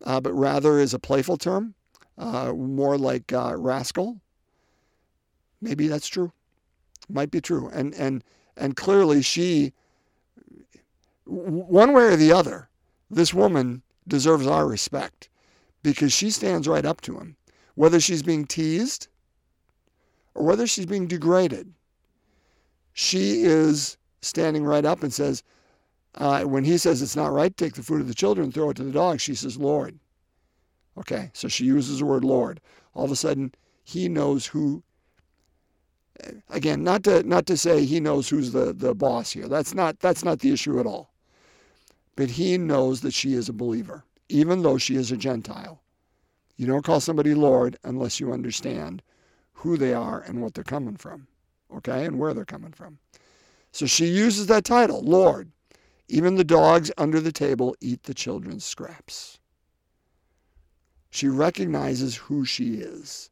uh, 0.05 0.21
but 0.21 0.33
rather 0.33 0.79
is 0.79 0.95
a 0.95 0.99
playful 0.99 1.37
term, 1.37 1.75
uh, 2.19 2.53
more 2.53 2.99
like 2.99 3.33
uh, 3.33 3.55
rascal. 3.57 4.21
Maybe 5.61 5.89
that's 5.89 6.09
true. 6.09 6.33
Might 7.09 7.31
be 7.31 7.41
true. 7.41 7.69
And 7.73 7.95
and 7.95 8.23
and 8.57 8.77
clearly 8.77 9.23
she, 9.23 9.73
one 11.27 11.93
way 11.93 12.05
or 12.05 12.17
the 12.17 12.33
other, 12.33 12.69
this 13.11 13.35
woman 13.35 13.83
deserves 14.07 14.47
our 14.47 14.67
respect 14.67 15.29
because 15.83 16.13
she 16.13 16.31
stands 16.31 16.69
right 16.69 16.85
up 16.85 17.01
to 17.03 17.19
him, 17.19 17.37
whether 17.75 18.01
she's 18.01 18.23
being 18.23 18.47
teased 18.47 19.09
or 20.35 20.45
whether 20.45 20.67
she's 20.67 20.87
being 20.87 21.07
degraded 21.07 21.73
she 22.99 23.43
is 23.43 23.99
standing 24.23 24.65
right 24.65 24.87
up 24.87 25.03
and 25.03 25.13
says, 25.13 25.43
uh, 26.15 26.45
when 26.45 26.65
he 26.65 26.79
says 26.79 27.03
it's 27.03 27.15
not 27.15 27.31
right 27.31 27.55
take 27.55 27.75
the 27.75 27.83
food 27.83 28.01
of 28.01 28.09
the 28.09 28.15
children 28.15 28.51
throw 28.51 28.71
it 28.71 28.77
to 28.79 28.85
the 28.85 28.91
dogs, 28.91 29.21
she 29.21 29.35
says, 29.35 29.59
Lord. 29.59 29.99
Okay, 30.97 31.31
so 31.35 31.47
she 31.47 31.67
uses 31.67 31.99
the 31.99 32.07
word 32.07 32.25
Lord. 32.25 32.59
All 32.95 33.05
of 33.05 33.11
a 33.11 33.17
sudden, 33.17 33.53
he 33.85 34.09
knows 34.09 34.47
who. 34.47 34.83
Again, 36.49 36.83
not 36.83 37.05
to 37.05 37.23
not 37.25 37.45
to 37.49 37.59
say 37.59 37.85
he 37.85 38.01
knows 38.01 38.31
who's 38.31 38.53
the, 38.53 38.73
the 38.73 38.95
boss 38.95 39.31
here. 39.31 39.47
That's 39.47 39.75
not 39.75 40.01
that's 40.01 40.25
not 40.25 40.39
the 40.39 40.51
issue 40.51 40.81
at 40.81 40.87
all. 40.87 41.13
But 42.17 42.31
he 42.31 42.57
knows 42.59 43.03
that 43.03 43.15
she 43.15 43.35
is 43.35 43.49
a 43.49 43.53
believer, 43.53 44.05
even 44.29 44.63
though 44.63 44.79
she 44.79 44.97
is 44.97 45.13
a 45.13 45.17
Gentile. 45.17 45.83
You 46.57 46.67
don't 46.67 46.85
call 46.85 47.01
somebody 47.01 47.35
Lord 47.35 47.79
unless 47.85 48.19
you 48.19 48.33
understand 48.33 49.03
who 49.53 49.77
they 49.77 49.93
are 49.93 50.23
and 50.23 50.41
what 50.41 50.55
they're 50.55 50.65
coming 50.65 50.97
from, 50.97 51.27
okay, 51.75 52.07
and 52.07 52.19
where 52.19 52.33
they're 52.33 52.45
coming 52.45 52.73
from. 52.73 52.99
So 53.73 53.85
she 53.85 54.07
uses 54.07 54.47
that 54.47 54.65
title, 54.65 55.03
Lord. 55.03 55.53
Even 56.09 56.37
the 56.37 56.45
dogs 56.45 56.91
under 56.97 57.21
the 57.21 57.33
table 57.33 57.77
eat 57.81 58.05
the 58.05 58.15
children's 58.15 58.65
scraps. 58.65 59.39
She 61.11 61.29
recognizes 61.29 62.17
who 62.17 62.45
she 62.45 62.75
is. 62.77 63.29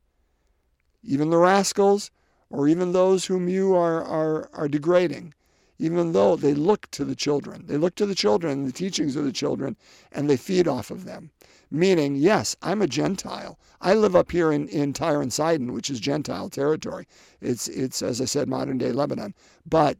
Even 1.02 1.30
the 1.30 1.38
rascals, 1.38 2.10
or 2.50 2.68
even 2.68 2.92
those 2.92 3.26
whom 3.26 3.48
you 3.48 3.74
are, 3.74 4.02
are, 4.02 4.50
are 4.52 4.68
degrading, 4.68 5.34
even 5.78 6.12
though 6.12 6.37
they 6.37 6.54
look 6.54 6.90
to 6.93 7.04
the 7.04 7.16
children. 7.16 7.64
They 7.66 7.76
look 7.76 7.95
to 7.97 8.07
the 8.07 8.14
children, 8.14 8.64
the 8.64 8.73
teachings 8.73 9.16
of 9.16 9.25
the 9.25 9.33
children, 9.33 9.76
and 10.12 10.28
they 10.28 10.37
feed 10.37 10.69
off 10.69 10.90
of 10.90 11.04
them. 11.04 11.31
Meaning, 11.71 12.14
yes, 12.16 12.54
I'm 12.62 12.83
a 12.83 12.87
Gentile. 12.87 13.59
I 13.81 13.95
live 13.95 14.14
up 14.14 14.31
here 14.31 14.52
in, 14.52 14.69
in 14.69 14.93
Tyre 14.93 15.21
and 15.21 15.33
Sidon, 15.33 15.73
which 15.73 15.90
is 15.90 15.99
Gentile 15.99 16.49
territory. 16.49 17.07
It's, 17.40 17.66
it's, 17.69 18.02
as 18.02 18.21
I 18.21 18.26
said, 18.26 18.49
modern 18.49 18.78
day 18.78 18.93
Lebanon. 18.93 19.35
But 19.66 19.99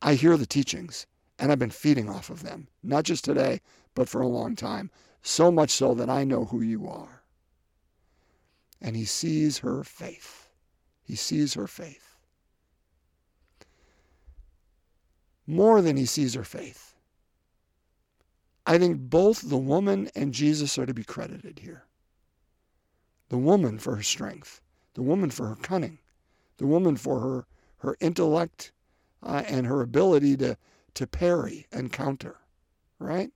I 0.00 0.14
hear 0.14 0.36
the 0.36 0.46
teachings, 0.46 1.06
and 1.38 1.52
I've 1.52 1.58
been 1.58 1.70
feeding 1.70 2.08
off 2.08 2.30
of 2.30 2.42
them, 2.42 2.68
not 2.82 3.04
just 3.04 3.24
today, 3.24 3.60
but 3.94 4.08
for 4.08 4.22
a 4.22 4.26
long 4.26 4.56
time. 4.56 4.90
So 5.22 5.50
much 5.50 5.70
so 5.70 5.94
that 5.94 6.10
I 6.10 6.24
know 6.24 6.46
who 6.46 6.60
you 6.60 6.88
are. 6.88 7.22
And 8.80 8.96
he 8.96 9.04
sees 9.04 9.58
her 9.58 9.84
faith. 9.84 10.48
He 11.02 11.16
sees 11.16 11.54
her 11.54 11.66
faith. 11.66 12.13
More 15.46 15.82
than 15.82 15.96
he 15.96 16.06
sees 16.06 16.34
her 16.34 16.44
faith. 16.44 16.94
I 18.66 18.78
think 18.78 18.98
both 18.98 19.48
the 19.48 19.58
woman 19.58 20.10
and 20.14 20.32
Jesus 20.32 20.78
are 20.78 20.86
to 20.86 20.94
be 20.94 21.04
credited 21.04 21.58
here. 21.58 21.84
The 23.28 23.38
woman 23.38 23.78
for 23.78 23.96
her 23.96 24.02
strength, 24.02 24.60
the 24.94 25.02
woman 25.02 25.30
for 25.30 25.48
her 25.48 25.56
cunning, 25.56 25.98
the 26.56 26.66
woman 26.66 26.96
for 26.96 27.20
her, 27.20 27.46
her 27.78 27.96
intellect 28.00 28.72
uh, 29.22 29.42
and 29.46 29.66
her 29.66 29.82
ability 29.82 30.36
to, 30.38 30.56
to 30.94 31.06
parry 31.06 31.66
and 31.72 31.92
counter, 31.92 32.36
right? 32.98 33.30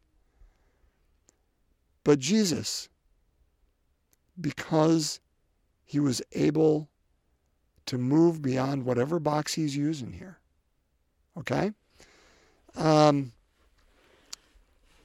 But 2.05 2.21
Jesus, 2.21 2.89
because 4.41 5.21
he 5.85 6.01
was 6.01 6.23
able 6.33 6.89
to 7.87 7.99
move 7.99 8.41
beyond 8.41 8.85
whatever 8.85 9.19
box 9.19 9.55
he's 9.55 9.77
using 9.77 10.13
here, 10.13 10.39
okay? 11.37 11.73
Um, 12.79 13.33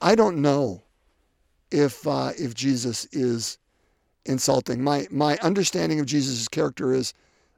I 0.00 0.14
don't 0.14 0.38
know 0.38 0.82
if 1.70 2.06
uh, 2.06 2.30
if 2.38 2.54
Jesus 2.54 3.06
is 3.12 3.58
insulting. 4.24 4.82
My 4.82 5.06
my 5.10 5.36
understanding 5.42 6.00
of 6.00 6.06
Jesus' 6.06 6.48
character 6.48 6.92
is 6.92 7.12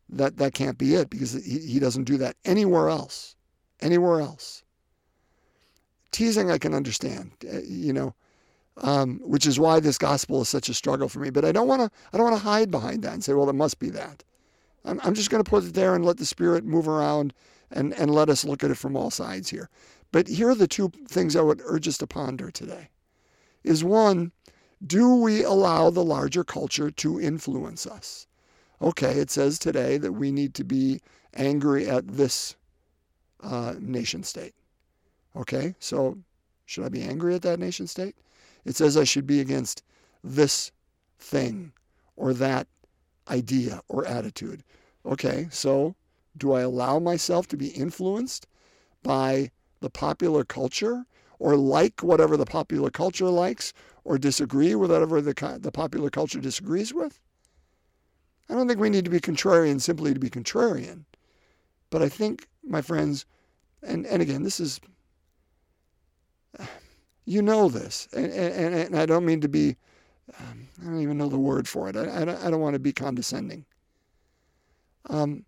that 0.08 0.38
that 0.38 0.54
can't 0.54 0.78
be 0.78 0.94
it 0.94 1.10
because 1.10 1.32
he, 1.32 1.58
he 1.58 1.78
doesn't 1.78 2.04
do 2.04 2.16
that 2.18 2.36
anywhere 2.44 2.88
else. 2.88 3.36
Anywhere 3.80 4.20
else. 4.20 4.62
Teasing 6.12 6.50
I 6.50 6.56
can 6.56 6.72
understand, 6.72 7.32
uh, 7.52 7.58
you 7.66 7.92
know, 7.92 8.14
um, 8.78 9.20
which 9.22 9.46
is 9.46 9.60
why 9.60 9.80
this 9.80 9.98
gospel 9.98 10.40
is 10.40 10.48
such 10.48 10.70
a 10.70 10.74
struggle 10.74 11.10
for 11.10 11.18
me. 11.18 11.28
But 11.28 11.44
I 11.44 11.52
don't 11.52 11.68
want 11.68 11.82
to 11.82 11.90
I 12.12 12.16
don't 12.16 12.30
want 12.30 12.36
to 12.40 12.48
hide 12.48 12.70
behind 12.70 13.02
that 13.02 13.12
and 13.12 13.22
say, 13.22 13.34
well, 13.34 13.50
it 13.50 13.54
must 13.54 13.78
be 13.78 13.90
that. 13.90 14.24
I'm, 14.86 15.00
I'm 15.02 15.14
just 15.14 15.30
going 15.30 15.42
to 15.42 15.50
put 15.50 15.64
it 15.64 15.74
there 15.74 15.94
and 15.94 16.04
let 16.04 16.16
the 16.16 16.24
Spirit 16.24 16.64
move 16.64 16.88
around 16.88 17.34
and, 17.70 17.92
and 17.94 18.14
let 18.14 18.30
us 18.30 18.44
look 18.44 18.62
at 18.64 18.70
it 18.70 18.76
from 18.76 18.96
all 18.96 19.10
sides 19.10 19.50
here. 19.50 19.68
But 20.12 20.28
here 20.28 20.50
are 20.50 20.54
the 20.54 20.68
two 20.68 20.90
things 21.08 21.36
I 21.36 21.42
would 21.42 21.60
urge 21.64 21.88
us 21.88 21.98
to 21.98 22.06
ponder 22.06 22.50
today. 22.50 22.90
Is 23.64 23.82
one, 23.82 24.32
do 24.84 25.16
we 25.16 25.42
allow 25.42 25.90
the 25.90 26.04
larger 26.04 26.44
culture 26.44 26.90
to 26.90 27.20
influence 27.20 27.86
us? 27.86 28.26
Okay, 28.80 29.18
it 29.18 29.30
says 29.30 29.58
today 29.58 29.98
that 29.98 30.12
we 30.12 30.30
need 30.30 30.54
to 30.54 30.64
be 30.64 31.00
angry 31.34 31.88
at 31.88 32.06
this 32.06 32.56
uh, 33.42 33.74
nation 33.78 34.22
state. 34.22 34.54
Okay, 35.34 35.74
so 35.78 36.18
should 36.66 36.84
I 36.84 36.88
be 36.88 37.02
angry 37.02 37.34
at 37.34 37.42
that 37.42 37.58
nation 37.58 37.86
state? 37.86 38.16
It 38.64 38.76
says 38.76 38.96
I 38.96 39.04
should 39.04 39.26
be 39.26 39.40
against 39.40 39.82
this 40.22 40.72
thing 41.18 41.72
or 42.16 42.32
that 42.34 42.66
idea 43.28 43.82
or 43.88 44.06
attitude. 44.06 44.62
Okay, 45.04 45.48
so 45.50 45.94
do 46.36 46.52
I 46.52 46.62
allow 46.62 46.98
myself 46.98 47.46
to 47.48 47.56
be 47.56 47.68
influenced 47.68 48.46
by 49.02 49.50
the 49.80 49.90
popular 49.90 50.44
culture 50.44 51.04
or 51.38 51.56
like 51.56 52.02
whatever 52.02 52.36
the 52.36 52.46
popular 52.46 52.90
culture 52.90 53.28
likes 53.28 53.72
or 54.04 54.18
disagree 54.18 54.74
with 54.74 54.90
whatever 54.90 55.20
the, 55.20 55.58
the 55.60 55.72
popular 55.72 56.10
culture 56.10 56.40
disagrees 56.40 56.94
with? 56.94 57.20
I 58.48 58.54
don't 58.54 58.68
think 58.68 58.80
we 58.80 58.90
need 58.90 59.04
to 59.04 59.10
be 59.10 59.20
contrarian 59.20 59.80
simply 59.80 60.14
to 60.14 60.20
be 60.20 60.30
contrarian. 60.30 61.04
But 61.90 62.02
I 62.02 62.08
think, 62.08 62.48
my 62.64 62.80
friends, 62.82 63.26
and, 63.82 64.06
and 64.06 64.22
again, 64.22 64.42
this 64.42 64.60
is, 64.60 64.80
you 67.24 67.42
know 67.42 67.68
this, 67.68 68.08
and, 68.12 68.32
and, 68.32 68.74
and 68.74 68.98
I 68.98 69.06
don't 69.06 69.24
mean 69.24 69.40
to 69.40 69.48
be, 69.48 69.76
um, 70.38 70.68
I 70.82 70.84
don't 70.86 71.02
even 71.02 71.18
know 71.18 71.28
the 71.28 71.38
word 71.38 71.68
for 71.68 71.88
it. 71.88 71.96
I, 71.96 72.22
I, 72.22 72.24
don't, 72.24 72.44
I 72.44 72.50
don't 72.50 72.60
want 72.60 72.74
to 72.74 72.80
be 72.80 72.92
condescending. 72.92 73.64
Um, 75.08 75.44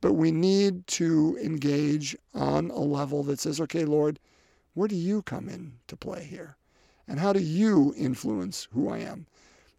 but 0.00 0.14
we 0.14 0.30
need 0.30 0.86
to 0.86 1.38
engage 1.42 2.16
on 2.34 2.70
a 2.70 2.78
level 2.78 3.22
that 3.24 3.40
says, 3.40 3.60
okay, 3.60 3.84
Lord, 3.84 4.18
where 4.74 4.88
do 4.88 4.96
you 4.96 5.22
come 5.22 5.48
in 5.48 5.74
to 5.88 5.96
play 5.96 6.24
here? 6.24 6.56
And 7.06 7.18
how 7.18 7.32
do 7.32 7.40
you 7.40 7.92
influence 7.96 8.68
who 8.72 8.88
I 8.88 8.98
am? 8.98 9.26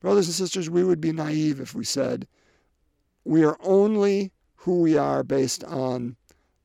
Brothers 0.02 0.28
and 0.28 0.36
sisters, 0.36 0.70
we 0.70 0.84
would 0.84 1.00
be 1.00 1.12
naive 1.12 1.60
if 1.60 1.74
we 1.74 1.86
said 1.86 2.28
we 3.24 3.44
are 3.44 3.58
only 3.62 4.32
who 4.56 4.82
we 4.82 4.98
are 4.98 5.24
based 5.24 5.64
on 5.64 6.16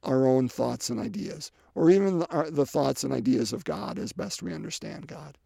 our 0.02 0.26
own 0.26 0.48
thoughts 0.48 0.88
and 0.90 1.00
ideas, 1.00 1.50
or 1.74 1.90
even 1.90 2.20
the, 2.20 2.66
thoughts 2.66 3.04
and 3.04 3.12
ideas 3.12 3.52
of 3.52 3.64
God 3.64 3.98
as 3.98 4.12
best 4.12 4.42
we 4.42 4.54
understand 4.54 5.06
God. 5.06 5.36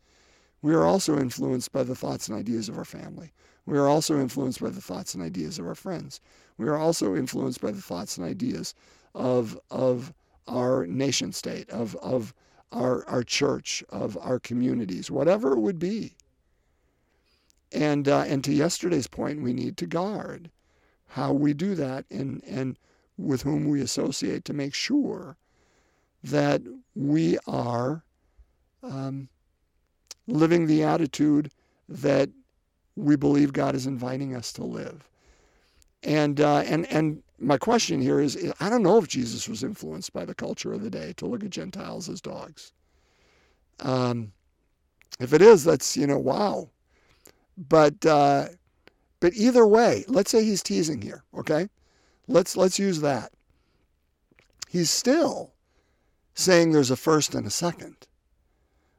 We 0.63 0.75
are 0.75 0.85
also 0.85 1.19
influenced 1.19 1.73
by 1.73 1.83
the 1.83 1.95
thoughts 1.95 2.29
and 2.29 2.39
ideas 2.39 2.69
of 2.69 2.77
our 2.77 2.85
family. 2.85 3.33
We 3.67 3.79
are 3.79 3.89
also 3.89 4.21
influenced 4.21 4.61
by 4.61 4.71
the 4.71 4.81
thoughts 4.81 5.15
and 5.15 5.23
ideas 5.23 5.59
of 5.59 5.67
our 5.67 5.75
friends. 5.75 6.21
We 6.61 6.69
are 6.69 6.77
also 6.77 7.17
influenced 7.17 7.63
by 7.63 7.71
the 7.71 7.81
thoughts 7.81 8.19
and 8.19 8.27
ideas 8.27 8.75
of, 9.15 9.59
of 9.71 10.13
our 10.47 10.87
nation 10.87 11.33
state, 11.33 11.71
of, 11.71 11.97
of 11.97 12.35
our, 12.71 13.09
our 13.09 13.23
church, 13.23 13.83
of 13.89 14.19
our 14.21 14.39
communities, 14.39 15.11
whatever 15.11 15.55
it 15.55 15.61
would 15.61 15.79
be. 15.79 16.17
And, 17.73 18.07
uh, 18.07 18.25
and 18.27 18.45
to 18.45 18.53
yesterday's 18.53 19.07
point, 19.07 19.41
we 19.41 19.55
need 19.55 19.79
to 19.79 19.87
guard 19.87 20.51
how 21.07 21.33
we 21.33 21.55
do 21.55 21.75
that 21.77 22.05
and, 22.11 22.45
and 22.45 22.77
with 23.17 23.41
whom 23.41 23.67
we 23.67 23.81
associate 23.81 24.45
to 24.45 24.53
make 24.53 24.75
sure 24.75 25.39
that 26.23 26.61
we 26.95 27.39
are 27.47 28.05
um, 28.83 29.31
living 30.27 30.67
the 30.67 30.83
attitude 30.83 31.53
that 31.89 32.29
we 32.97 33.17
believe 33.17 33.55
God 33.55 33.75
is 33.75 33.87
inviting 33.87 34.37
us 34.37 34.53
to 34.53 34.65
live. 34.65 35.10
And 36.03 36.41
uh, 36.41 36.59
and 36.59 36.87
and 36.87 37.23
my 37.39 37.59
question 37.59 38.01
here 38.01 38.21
is, 38.21 38.53
I 38.61 38.71
don't 38.71 38.83
know 38.83 38.99
if 38.99 39.09
Jesus 39.09 39.49
was 39.49 39.63
influenced 39.63 40.13
by 40.13 40.25
the 40.25 40.35
culture 40.35 40.73
of 40.73 40.83
the 40.83 40.91
day 40.91 41.13
to 41.17 41.27
look 41.27 41.45
at 41.45 41.51
Gentiles 41.51 42.09
as 42.09 42.21
dogs. 42.21 42.73
Um, 43.81 44.33
if 45.19 45.33
it 45.33 45.43
is, 45.43 45.65
that's 45.65 45.97
you 45.97 46.07
know, 46.07 46.19
wow. 46.19 46.71
But 47.57 48.05
uh, 48.07 48.49
but 49.21 49.35
either 49.35 49.67
way, 49.67 50.05
let's 50.09 50.31
say 50.31 50.45
he's 50.45 50.63
teasing 50.63 51.03
here, 51.03 51.25
okay? 51.37 51.69
Let's 52.27 52.57
let's 52.57 52.79
use 52.79 53.01
that. 53.01 53.33
He's 54.69 54.91
still 54.91 55.53
saying 56.35 56.73
there's 56.73 56.91
a 56.91 56.97
first 56.97 57.35
and 57.35 57.47
a 57.47 57.51
second. 57.51 58.07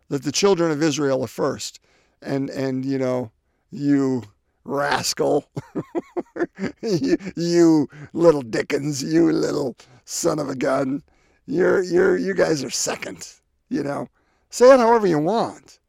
That 0.09 0.23
the 0.23 0.31
children 0.31 0.71
of 0.71 0.83
Israel 0.83 1.23
are 1.23 1.27
first, 1.27 1.79
and 2.21 2.49
and 2.49 2.85
you 2.85 2.97
know 2.97 3.31
you 3.71 4.23
rascal. 4.63 5.45
you, 6.81 7.87
little 8.13 8.41
Dickens, 8.41 9.03
you 9.03 9.31
little 9.31 9.75
son 10.05 10.39
of 10.39 10.49
a 10.49 10.55
gun. 10.55 11.03
You're, 11.45 11.83
you're, 11.83 12.17
you 12.17 12.33
guys 12.33 12.63
are 12.63 12.69
second, 12.69 13.27
you 13.69 13.83
know. 13.83 14.07
Say 14.49 14.73
it 14.73 14.79
however 14.79 15.07
you 15.07 15.19
want. 15.19 15.79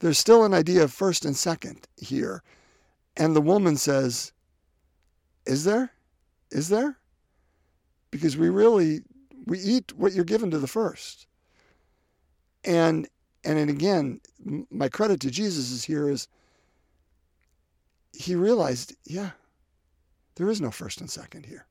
There's 0.00 0.18
still 0.18 0.44
an 0.44 0.54
idea 0.54 0.82
of 0.82 0.92
first 0.92 1.24
and 1.24 1.36
second 1.36 1.86
here. 1.96 2.42
And 3.16 3.34
the 3.34 3.40
woman 3.40 3.76
says, 3.76 4.32
Is 5.46 5.64
there? 5.64 5.92
Is 6.50 6.68
there? 6.68 6.98
Because 8.10 8.36
we 8.36 8.48
really, 8.50 9.00
we 9.46 9.58
eat 9.58 9.92
what 9.96 10.12
you're 10.12 10.24
given 10.24 10.50
to 10.50 10.58
the 10.58 10.66
first. 10.66 11.26
And 12.64 13.08
and 13.44 13.70
again, 13.70 14.20
my 14.70 14.88
credit 14.88 15.20
to 15.20 15.30
Jesus 15.30 15.70
is 15.70 15.84
here 15.84 16.08
is 16.08 16.26
he 18.18 18.34
realized, 18.34 18.94
yeah, 19.04 19.30
there 20.36 20.50
is 20.50 20.60
no 20.60 20.70
first 20.70 21.00
and 21.00 21.10
second 21.10 21.46
here. 21.46 21.66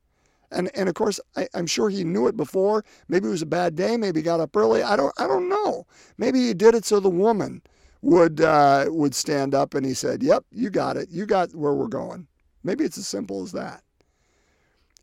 And 0.51 0.69
and 0.75 0.87
of 0.87 0.95
course, 0.95 1.19
I, 1.35 1.47
am 1.53 1.65
sure 1.65 1.89
he 1.89 2.03
knew 2.03 2.27
it 2.27 2.37
before. 2.37 2.85
Maybe 3.07 3.27
it 3.27 3.31
was 3.31 3.41
a 3.41 3.47
bad 3.47 3.75
day. 3.75 3.97
Maybe 3.97 4.19
he 4.19 4.23
got 4.23 4.39
up 4.39 4.55
early. 4.55 4.83
I 4.83 4.95
don't 4.95 5.13
I 5.17 5.27
don't 5.27 5.49
know. 5.49 5.85
Maybe 6.17 6.39
he 6.39 6.53
did 6.53 6.75
it 6.75 6.85
so 6.85 6.99
the 6.99 7.09
woman 7.09 7.61
would 8.01 8.41
uh, 8.41 8.85
would 8.89 9.15
stand 9.15 9.55
up 9.55 9.73
and 9.73 9.85
he 9.85 9.93
said, 9.93 10.21
"Yep, 10.21 10.45
you 10.51 10.69
got 10.69 10.97
it. 10.97 11.09
You 11.09 11.25
got 11.25 11.55
where 11.55 11.73
we're 11.73 11.87
going." 11.87 12.27
Maybe 12.63 12.83
it's 12.83 12.97
as 12.97 13.07
simple 13.07 13.43
as 13.43 13.51
that. 13.51 13.83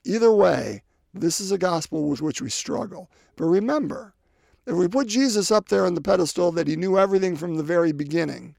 Either 0.05 0.33
way, 0.33 0.83
this 1.15 1.41
is 1.41 1.53
a 1.53 1.59
gospel 1.59 2.09
with 2.09 2.23
which 2.23 2.41
we 2.41 2.51
struggle. 2.51 3.11
But 3.37 3.47
remember, 3.47 4.15
if 4.67 4.75
we 4.75 4.89
put 4.89 5.09
Jesus 5.09 5.51
up 5.51 5.69
there 5.69 5.87
on 5.87 5.95
the 5.95 6.01
pedestal 6.01 6.53
that 6.53 6.69
he 6.69 6.77
knew 6.77 6.99
everything 6.99 7.37
from 7.37 7.57
the 7.57 7.63
very 7.63 7.93
beginning, 7.93 8.55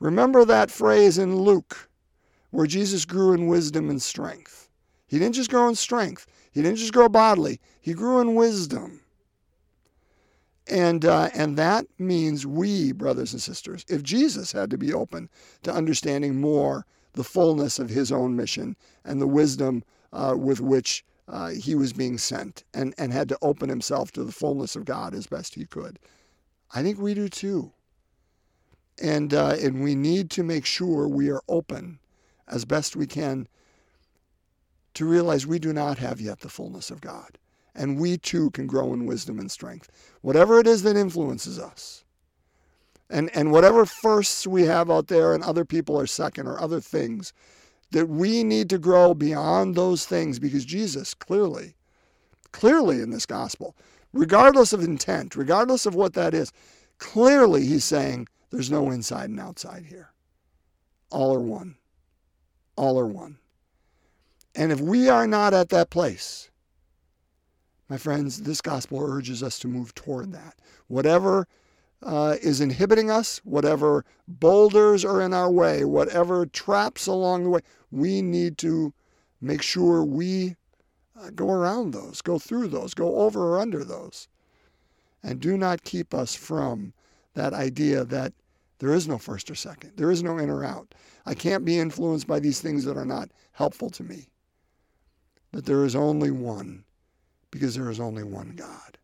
remember 0.00 0.44
that 0.44 0.70
phrase 0.70 1.18
in 1.18 1.36
Luke 1.36 1.88
where 2.50 2.66
Jesus 2.66 3.04
grew 3.04 3.32
in 3.32 3.46
wisdom 3.46 3.90
and 3.90 4.00
strength. 4.00 4.68
He 5.06 5.18
didn't 5.18 5.34
just 5.34 5.50
grow 5.50 5.68
in 5.68 5.74
strength. 5.74 6.26
He 6.52 6.62
didn't 6.62 6.78
just 6.78 6.92
grow 6.92 7.08
bodily. 7.08 7.60
He 7.80 7.94
grew 7.94 8.20
in 8.20 8.34
wisdom. 8.34 9.00
And, 10.66 11.04
uh, 11.04 11.30
and 11.34 11.56
that 11.56 11.86
means 11.98 12.46
we, 12.46 12.92
brothers 12.92 13.32
and 13.32 13.40
sisters, 13.40 13.84
if 13.88 14.02
Jesus 14.02 14.52
had 14.52 14.70
to 14.70 14.78
be 14.78 14.92
open 14.92 15.30
to 15.62 15.72
understanding 15.72 16.40
more 16.40 16.84
the 17.14 17.24
fullness 17.24 17.78
of 17.78 17.88
his 17.88 18.12
own 18.12 18.36
mission 18.36 18.76
and 19.04 19.20
the 19.20 19.26
wisdom 19.26 19.82
uh, 20.12 20.34
with 20.36 20.60
which 20.60 21.04
uh, 21.26 21.48
he 21.48 21.74
was 21.74 21.92
being 21.92 22.18
sent 22.18 22.64
and, 22.74 22.94
and 22.98 23.12
had 23.12 23.28
to 23.30 23.38
open 23.40 23.68
himself 23.68 24.12
to 24.12 24.24
the 24.24 24.32
fullness 24.32 24.76
of 24.76 24.84
God 24.84 25.14
as 25.14 25.26
best 25.26 25.54
he 25.54 25.64
could, 25.64 25.98
I 26.74 26.82
think 26.82 26.98
we 26.98 27.14
do 27.14 27.28
too. 27.28 27.72
And, 29.00 29.32
uh, 29.32 29.56
and 29.60 29.82
we 29.82 29.94
need 29.94 30.30
to 30.32 30.42
make 30.42 30.66
sure 30.66 31.08
we 31.08 31.30
are 31.30 31.42
open 31.48 31.98
as 32.48 32.64
best 32.64 32.96
we 32.96 33.06
can 33.06 33.48
to 34.94 35.04
realize 35.04 35.46
we 35.46 35.58
do 35.58 35.72
not 35.72 35.98
have 35.98 36.20
yet 36.20 36.40
the 36.40 36.48
fullness 36.48 36.90
of 36.90 37.00
God. 37.00 37.38
And 37.74 38.00
we 38.00 38.18
too 38.18 38.50
can 38.50 38.66
grow 38.66 38.92
in 38.92 39.06
wisdom 39.06 39.38
and 39.38 39.50
strength. 39.50 39.90
Whatever 40.22 40.58
it 40.58 40.66
is 40.66 40.82
that 40.82 40.96
influences 40.96 41.58
us. 41.58 42.04
And, 43.08 43.30
and 43.34 43.52
whatever 43.52 43.86
firsts 43.86 44.46
we 44.46 44.64
have 44.64 44.90
out 44.90 45.06
there 45.06 45.32
and 45.34 45.42
other 45.42 45.64
people 45.64 45.98
are 45.98 46.06
second 46.06 46.46
or 46.46 46.60
other 46.60 46.80
things, 46.80 47.32
that 47.90 48.08
we 48.08 48.42
need 48.42 48.68
to 48.70 48.78
grow 48.78 49.14
beyond 49.14 49.74
those 49.74 50.04
things 50.04 50.38
because 50.38 50.64
Jesus 50.64 51.14
clearly, 51.14 51.74
clearly 52.52 53.00
in 53.00 53.10
this 53.10 53.24
gospel, 53.24 53.76
regardless 54.12 54.72
of 54.72 54.82
intent, 54.82 55.36
regardless 55.36 55.86
of 55.86 55.94
what 55.94 56.14
that 56.14 56.34
is, 56.34 56.52
clearly 56.98 57.64
he's 57.64 57.84
saying 57.84 58.26
there's 58.50 58.70
no 58.70 58.90
inside 58.90 59.30
and 59.30 59.40
outside 59.40 59.86
here. 59.86 60.12
All 61.10 61.34
are 61.34 61.40
one. 61.40 61.76
All 62.78 62.98
are 63.00 63.06
one. 63.06 63.38
And 64.54 64.70
if 64.70 64.80
we 64.80 65.08
are 65.08 65.26
not 65.26 65.52
at 65.52 65.70
that 65.70 65.90
place, 65.90 66.48
my 67.88 67.96
friends, 67.96 68.42
this 68.42 68.60
gospel 68.60 69.00
urges 69.02 69.42
us 69.42 69.58
to 69.60 69.68
move 69.68 69.96
toward 69.96 70.32
that. 70.32 70.54
Whatever 70.86 71.48
uh, 72.04 72.36
is 72.40 72.60
inhibiting 72.60 73.10
us, 73.10 73.38
whatever 73.38 74.04
boulders 74.28 75.04
are 75.04 75.20
in 75.20 75.34
our 75.34 75.50
way, 75.50 75.84
whatever 75.84 76.46
traps 76.46 77.08
along 77.08 77.42
the 77.42 77.50
way, 77.50 77.60
we 77.90 78.22
need 78.22 78.56
to 78.58 78.94
make 79.40 79.62
sure 79.62 80.04
we 80.04 80.54
uh, 81.20 81.30
go 81.34 81.50
around 81.50 81.92
those, 81.92 82.22
go 82.22 82.38
through 82.38 82.68
those, 82.68 82.94
go 82.94 83.16
over 83.16 83.54
or 83.56 83.58
under 83.58 83.82
those. 83.82 84.28
And 85.20 85.40
do 85.40 85.58
not 85.58 85.82
keep 85.82 86.14
us 86.14 86.36
from 86.36 86.92
that 87.34 87.52
idea 87.52 88.04
that 88.04 88.34
there 88.78 88.94
is 88.94 89.08
no 89.08 89.18
first 89.18 89.50
or 89.50 89.54
second, 89.54 89.92
there 89.96 90.10
is 90.10 90.22
no 90.22 90.38
in 90.38 90.50
or 90.50 90.64
out. 90.64 90.94
I 91.26 91.34
can't 91.34 91.64
be 91.64 91.78
influenced 91.78 92.26
by 92.26 92.40
these 92.40 92.60
things 92.60 92.84
that 92.84 92.96
are 92.96 93.04
not 93.04 93.30
helpful 93.52 93.90
to 93.90 94.04
me 94.04 94.28
that 95.52 95.66
there 95.66 95.84
is 95.84 95.96
only 95.96 96.30
one 96.30 96.84
because 97.50 97.74
there 97.74 97.90
is 97.90 98.00
only 98.00 98.22
one 98.22 98.54
God. 98.56 98.98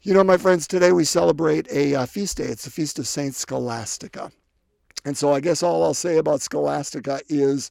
You 0.00 0.14
know, 0.14 0.24
my 0.24 0.36
friends, 0.36 0.66
today 0.66 0.92
we 0.92 1.04
celebrate 1.04 1.70
a 1.70 1.94
uh, 1.94 2.06
feast 2.06 2.38
day. 2.38 2.44
It's 2.44 2.64
the 2.64 2.70
feast 2.70 2.98
of 2.98 3.06
Saint 3.06 3.34
Scholastica. 3.34 4.32
And 5.04 5.16
so 5.16 5.32
I 5.32 5.40
guess 5.40 5.62
all 5.62 5.82
I'll 5.82 5.94
say 5.94 6.16
about 6.16 6.42
Scholastica 6.42 7.20
is 7.28 7.70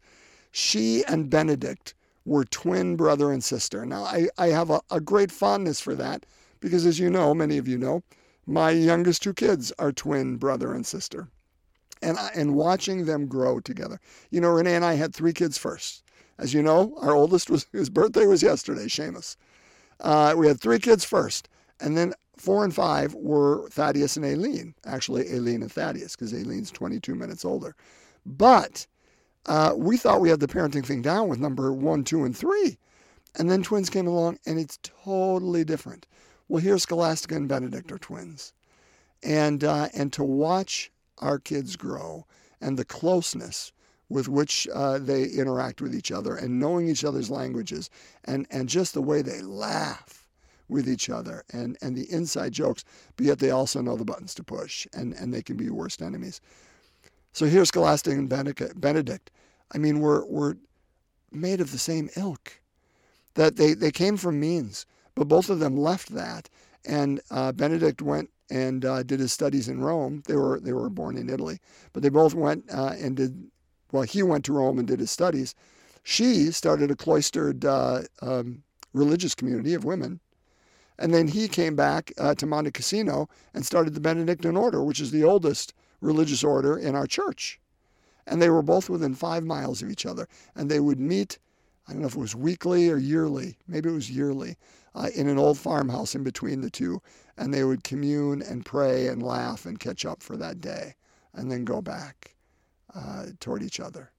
she 0.51 1.03
and 1.05 1.29
Benedict 1.29 1.93
were 2.23 2.45
twin 2.45 2.95
brother 2.95 3.31
and 3.31 3.43
sister. 3.43 3.85
Now, 3.85 4.03
I, 4.03 4.27
I 4.37 4.47
have 4.47 4.69
a, 4.69 4.79
a 4.91 5.01
great 5.01 5.31
fondness 5.31 5.81
for 5.81 5.95
that 5.95 6.25
because, 6.59 6.85
as 6.85 6.99
you 6.99 7.09
know, 7.09 7.33
many 7.33 7.57
of 7.57 7.67
you 7.67 7.77
know, 7.77 8.03
my 8.45 8.71
youngest 8.71 9.23
two 9.23 9.33
kids 9.33 9.71
are 9.79 9.91
twin 9.91 10.37
brother 10.37 10.73
and 10.73 10.85
sister. 10.85 11.27
And, 12.01 12.17
and 12.35 12.55
watching 12.55 13.05
them 13.05 13.27
grow 13.27 13.59
together. 13.59 13.99
You 14.31 14.41
know, 14.41 14.49
Renee 14.49 14.75
and 14.75 14.85
I 14.85 14.95
had 14.95 15.13
three 15.13 15.33
kids 15.33 15.57
first. 15.57 16.03
As 16.39 16.51
you 16.53 16.63
know, 16.63 16.97
our 16.99 17.13
oldest 17.13 17.49
was 17.51 17.67
his 17.71 17.89
birthday 17.89 18.25
was 18.25 18.41
yesterday, 18.41 18.85
Seamus. 18.85 19.37
Uh, 19.99 20.33
we 20.35 20.47
had 20.47 20.59
three 20.59 20.79
kids 20.79 21.05
first, 21.05 21.47
and 21.79 21.95
then 21.95 22.13
four 22.37 22.63
and 22.63 22.73
five 22.73 23.13
were 23.13 23.69
Thaddeus 23.69 24.17
and 24.17 24.25
Aileen. 24.25 24.73
Actually, 24.85 25.31
Aileen 25.31 25.61
and 25.61 25.71
Thaddeus, 25.71 26.15
because 26.15 26.33
Aileen's 26.33 26.71
22 26.71 27.13
minutes 27.13 27.45
older. 27.45 27.75
But 28.25 28.87
uh, 29.45 29.73
we 29.77 29.97
thought 29.97 30.21
we 30.21 30.29
had 30.29 30.39
the 30.39 30.47
parenting 30.47 30.85
thing 30.85 31.03
down 31.03 31.27
with 31.27 31.39
number 31.39 31.71
one, 31.71 32.03
two, 32.03 32.23
and 32.23 32.35
three. 32.35 32.77
And 33.37 33.49
then 33.49 33.61
twins 33.63 33.89
came 33.89 34.07
along, 34.07 34.39
and 34.45 34.59
it's 34.59 34.79
totally 34.81 35.63
different. 35.63 36.07
Well, 36.51 36.61
here 36.61 36.77
Scholastica 36.77 37.37
and 37.37 37.47
Benedict 37.47 37.93
are 37.93 37.97
twins. 37.97 38.51
And, 39.23 39.63
uh, 39.63 39.87
and 39.93 40.11
to 40.11 40.23
watch 40.25 40.91
our 41.19 41.39
kids 41.39 41.77
grow 41.77 42.25
and 42.59 42.77
the 42.77 42.83
closeness 42.83 43.71
with 44.09 44.27
which 44.27 44.67
uh, 44.73 44.99
they 44.99 45.23
interact 45.23 45.79
with 45.79 45.95
each 45.95 46.11
other 46.11 46.35
and 46.35 46.59
knowing 46.59 46.89
each 46.89 47.05
other's 47.05 47.29
languages 47.29 47.89
and, 48.25 48.47
and 48.51 48.67
just 48.67 48.93
the 48.93 49.01
way 49.01 49.21
they 49.21 49.39
laugh 49.41 50.27
with 50.67 50.89
each 50.89 51.09
other 51.09 51.45
and, 51.53 51.77
and 51.81 51.95
the 51.95 52.11
inside 52.11 52.51
jokes, 52.51 52.83
but 53.15 53.25
yet 53.25 53.39
they 53.39 53.51
also 53.51 53.81
know 53.81 53.95
the 53.95 54.03
buttons 54.03 54.35
to 54.35 54.43
push 54.43 54.85
and, 54.91 55.13
and 55.13 55.33
they 55.33 55.41
can 55.41 55.55
be 55.55 55.69
worst 55.69 56.01
enemies. 56.01 56.41
So 57.31 57.45
here's 57.45 57.69
Scholastica 57.69 58.17
and 58.17 58.27
Benedict. 58.27 59.31
I 59.73 59.77
mean, 59.77 60.01
we're, 60.01 60.25
we're 60.25 60.55
made 61.31 61.61
of 61.61 61.71
the 61.71 61.77
same 61.77 62.09
ilk. 62.17 62.59
That 63.35 63.55
they, 63.55 63.73
they 63.73 63.91
came 63.91 64.17
from 64.17 64.37
means, 64.37 64.85
but 65.15 65.27
both 65.27 65.49
of 65.49 65.59
them 65.59 65.77
left 65.77 66.09
that. 66.09 66.49
And 66.85 67.21
uh, 67.29 67.51
Benedict 67.51 68.01
went 68.01 68.29
and 68.49 68.83
uh, 68.83 69.03
did 69.03 69.19
his 69.19 69.31
studies 69.31 69.69
in 69.69 69.81
Rome. 69.81 70.23
They 70.27 70.35
were 70.35 70.59
they 70.59 70.73
were 70.73 70.89
born 70.89 71.17
in 71.17 71.29
Italy, 71.29 71.59
but 71.93 72.03
they 72.03 72.09
both 72.09 72.33
went 72.33 72.65
uh, 72.73 72.95
and 72.99 73.15
did 73.15 73.51
well, 73.91 74.03
he 74.03 74.23
went 74.23 74.45
to 74.45 74.53
Rome 74.53 74.79
and 74.79 74.87
did 74.87 74.99
his 74.99 75.11
studies. 75.11 75.53
She 76.03 76.51
started 76.51 76.89
a 76.91 76.95
cloistered 76.95 77.65
uh, 77.65 78.03
um, 78.21 78.63
religious 78.93 79.35
community 79.35 79.73
of 79.73 79.83
women. 79.83 80.19
And 80.97 81.13
then 81.13 81.27
he 81.27 81.47
came 81.47 81.75
back 81.75 82.13
uh, 82.17 82.35
to 82.35 82.45
Monte 82.45 82.71
Cassino 82.71 83.27
and 83.53 83.65
started 83.65 83.93
the 83.93 83.99
Benedictine 83.99 84.55
order, 84.55 84.83
which 84.83 84.99
is 84.99 85.11
the 85.11 85.23
oldest 85.23 85.73
religious 85.99 86.43
order 86.43 86.77
in 86.77 86.95
our 86.95 87.07
church. 87.07 87.59
And 88.27 88.41
they 88.41 88.49
were 88.49 88.61
both 88.61 88.89
within 88.89 89.15
five 89.15 89.43
miles 89.43 89.81
of 89.81 89.89
each 89.89 90.05
other. 90.05 90.27
And 90.55 90.69
they 90.69 90.79
would 90.79 90.99
meet, 90.99 91.39
I 91.91 91.93
don't 91.93 92.03
know 92.03 92.07
if 92.07 92.15
it 92.15 92.19
was 92.19 92.35
weekly 92.37 92.89
or 92.89 92.95
yearly, 92.95 93.57
maybe 93.67 93.89
it 93.89 93.93
was 93.93 94.09
yearly, 94.09 94.55
uh, 94.95 95.09
in 95.13 95.27
an 95.27 95.37
old 95.37 95.57
farmhouse 95.57 96.15
in 96.15 96.23
between 96.23 96.61
the 96.61 96.69
two. 96.69 97.01
And 97.37 97.53
they 97.53 97.65
would 97.65 97.83
commune 97.83 98.41
and 98.41 98.65
pray 98.65 99.07
and 99.07 99.21
laugh 99.21 99.65
and 99.65 99.77
catch 99.77 100.05
up 100.05 100.23
for 100.23 100.37
that 100.37 100.61
day 100.61 100.95
and 101.33 101.51
then 101.51 101.65
go 101.65 101.81
back 101.81 102.37
uh, 102.95 103.25
toward 103.41 103.61
each 103.61 103.81
other, 103.81 104.09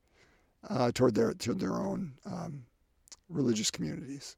uh, 0.68 0.92
toward 0.92 1.14
their 1.14 1.32
toward 1.32 1.60
their 1.60 1.76
own 1.76 2.12
um, 2.26 2.64
religious 3.30 3.70
communities, 3.70 4.36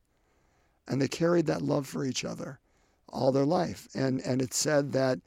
and 0.86 1.02
they 1.02 1.08
carried 1.08 1.46
that 1.46 1.62
love 1.62 1.88
for 1.88 2.04
each 2.04 2.24
other 2.24 2.60
all 3.08 3.32
their 3.32 3.44
life. 3.44 3.88
And 3.96 4.20
and 4.20 4.40
it's 4.40 4.56
said 4.56 4.92
that 4.92 5.18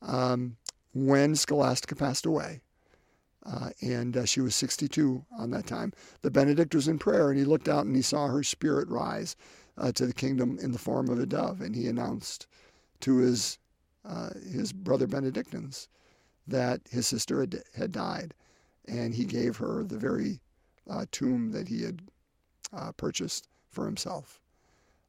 um, 0.00 0.56
when 0.94 1.36
Scholastica 1.36 1.94
passed 1.94 2.26
away, 2.26 2.60
uh, 3.44 3.70
and 3.80 4.16
uh, 4.16 4.24
she 4.24 4.40
was 4.40 4.54
62 4.54 5.24
on 5.38 5.50
that 5.50 5.66
time. 5.66 5.92
The 6.22 6.30
Benedict 6.30 6.74
was 6.74 6.88
in 6.88 6.98
prayer, 6.98 7.30
and 7.30 7.38
he 7.38 7.44
looked 7.44 7.68
out 7.68 7.86
and 7.86 7.96
he 7.96 8.02
saw 8.02 8.28
her 8.28 8.42
spirit 8.42 8.88
rise 8.88 9.36
uh, 9.78 9.90
to 9.92 10.06
the 10.06 10.12
kingdom 10.12 10.58
in 10.60 10.72
the 10.72 10.78
form 10.78 11.08
of 11.08 11.18
a 11.18 11.26
dove, 11.26 11.60
and 11.60 11.74
he 11.74 11.88
announced 11.88 12.46
to 13.00 13.16
his 13.16 13.58
uh, 14.04 14.30
his 14.52 14.72
brother 14.72 15.06
Benedictines 15.06 15.88
that 16.48 16.80
his 16.90 17.06
sister 17.06 17.40
had, 17.40 17.62
had 17.76 17.92
died, 17.92 18.34
and 18.88 19.14
he 19.14 19.24
gave 19.24 19.56
her 19.56 19.84
the 19.84 19.98
very 19.98 20.40
uh, 20.90 21.06
tomb 21.12 21.52
that 21.52 21.68
he 21.68 21.82
had 21.82 22.02
uh, 22.72 22.90
purchased 22.92 23.48
for 23.70 23.86
himself. 23.86 24.40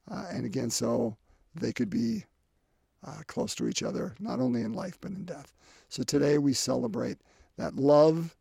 And 0.07 0.45
again, 0.45 0.69
so 0.69 1.17
they 1.55 1.73
could 1.73 1.89
be 1.89 2.25
close 3.25 3.55
to 3.55 3.67
each 3.67 3.81
other, 3.81 4.13
not 4.19 4.39
only 4.39 4.61
in 4.61 4.73
life 4.73 4.99
but 5.01 5.11
in 5.11 5.25
death. 5.25 5.53
So 5.89 6.03
today 6.03 6.37
we 6.37 6.53
celebrate 6.53 7.17
that 7.57 7.75
love 7.75 8.35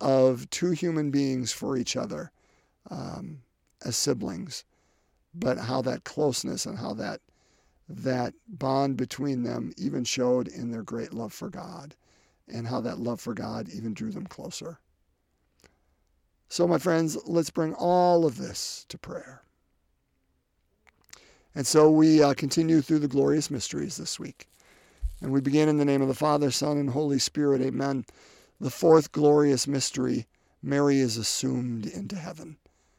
of 0.00 0.48
two 0.50 0.72
human 0.72 1.10
beings 1.10 1.52
for 1.52 1.76
each 1.76 1.96
other 1.96 2.30
um, 2.90 3.42
as 3.84 3.96
siblings, 3.96 4.64
but 5.34 5.58
how 5.58 5.80
that 5.82 6.04
closeness 6.04 6.66
and 6.66 6.78
how 6.78 6.94
that 6.94 7.20
that 7.86 8.32
bond 8.48 8.96
between 8.96 9.42
them 9.42 9.70
even 9.76 10.04
showed 10.04 10.48
in 10.48 10.70
their 10.70 10.82
great 10.82 11.12
love 11.12 11.32
for 11.32 11.50
God 11.50 11.94
and 12.48 12.66
how 12.66 12.80
that 12.80 12.98
love 12.98 13.20
for 13.20 13.34
God 13.34 13.68
even 13.68 13.92
drew 13.92 14.10
them 14.10 14.26
closer. 14.26 14.78
So, 16.48 16.66
my 16.66 16.78
friends, 16.78 17.18
let's 17.26 17.50
bring 17.50 17.74
all 17.74 18.24
of 18.24 18.38
this 18.38 18.86
to 18.88 18.96
prayer. 18.96 19.42
And 21.54 21.66
so 21.66 21.90
we 21.90 22.22
uh, 22.22 22.34
continue 22.34 22.80
through 22.80 22.98
the 22.98 23.08
glorious 23.08 23.50
mysteries 23.50 23.96
this 23.96 24.18
week. 24.18 24.48
And 25.20 25.32
we 25.32 25.40
begin 25.40 25.68
in 25.68 25.78
the 25.78 25.84
name 25.84 26.02
of 26.02 26.08
the 26.08 26.14
Father, 26.14 26.50
Son, 26.50 26.76
and 26.76 26.90
Holy 26.90 27.18
Spirit. 27.18 27.60
Amen. 27.60 28.04
The 28.60 28.70
fourth 28.70 29.12
glorious 29.12 29.66
mystery 29.66 30.26
Mary 30.62 30.98
is 30.98 31.16
assumed 31.16 31.86
into 31.86 32.16
heaven. 32.16 32.56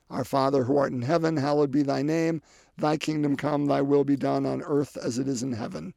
Our 0.09 0.23
Father 0.23 0.65
who 0.65 0.77
art 0.77 0.91
in 0.91 1.01
heaven, 1.01 1.37
hallowed 1.37 1.71
be 1.71 1.81
thy 1.81 2.03
name. 2.03 2.41
Thy 2.77 2.95
kingdom 2.95 3.35
come, 3.35 3.65
thy 3.65 3.81
will 3.81 4.03
be 4.03 4.15
done 4.15 4.45
on 4.45 4.61
earth 4.61 4.97
as 4.97 5.17
it 5.17 5.27
is 5.27 5.41
in 5.41 5.53
heaven. 5.53 5.95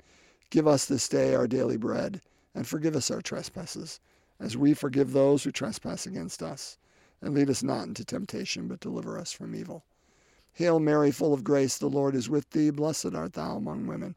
Give 0.48 0.66
us 0.66 0.86
this 0.86 1.08
day 1.08 1.34
our 1.34 1.46
daily 1.46 1.76
bread, 1.76 2.22
and 2.54 2.66
forgive 2.66 2.96
us 2.96 3.10
our 3.10 3.20
trespasses, 3.20 4.00
as 4.40 4.56
we 4.56 4.72
forgive 4.72 5.12
those 5.12 5.44
who 5.44 5.52
trespass 5.52 6.06
against 6.06 6.42
us. 6.42 6.78
And 7.20 7.34
lead 7.34 7.50
us 7.50 7.62
not 7.62 7.86
into 7.86 8.04
temptation, 8.04 8.66
but 8.66 8.80
deliver 8.80 9.18
us 9.18 9.32
from 9.32 9.54
evil. 9.54 9.84
Hail 10.54 10.80
Mary, 10.80 11.10
full 11.10 11.34
of 11.34 11.44
grace, 11.44 11.76
the 11.76 11.90
Lord 11.90 12.14
is 12.14 12.30
with 12.30 12.48
thee. 12.50 12.70
Blessed 12.70 13.14
art 13.14 13.34
thou 13.34 13.56
among 13.56 13.86
women. 13.86 14.16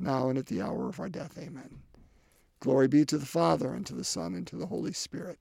now 0.00 0.28
and 0.28 0.38
at 0.38 0.46
the 0.46 0.62
hour 0.62 0.88
of 0.88 1.00
our 1.00 1.08
death. 1.08 1.36
Amen. 1.38 1.80
Glory 2.60 2.88
be 2.88 3.04
to 3.06 3.18
the 3.18 3.26
Father, 3.26 3.72
and 3.72 3.86
to 3.86 3.94
the 3.94 4.04
Son, 4.04 4.34
and 4.34 4.46
to 4.46 4.56
the 4.56 4.66
Holy 4.66 4.92
Spirit, 4.92 5.38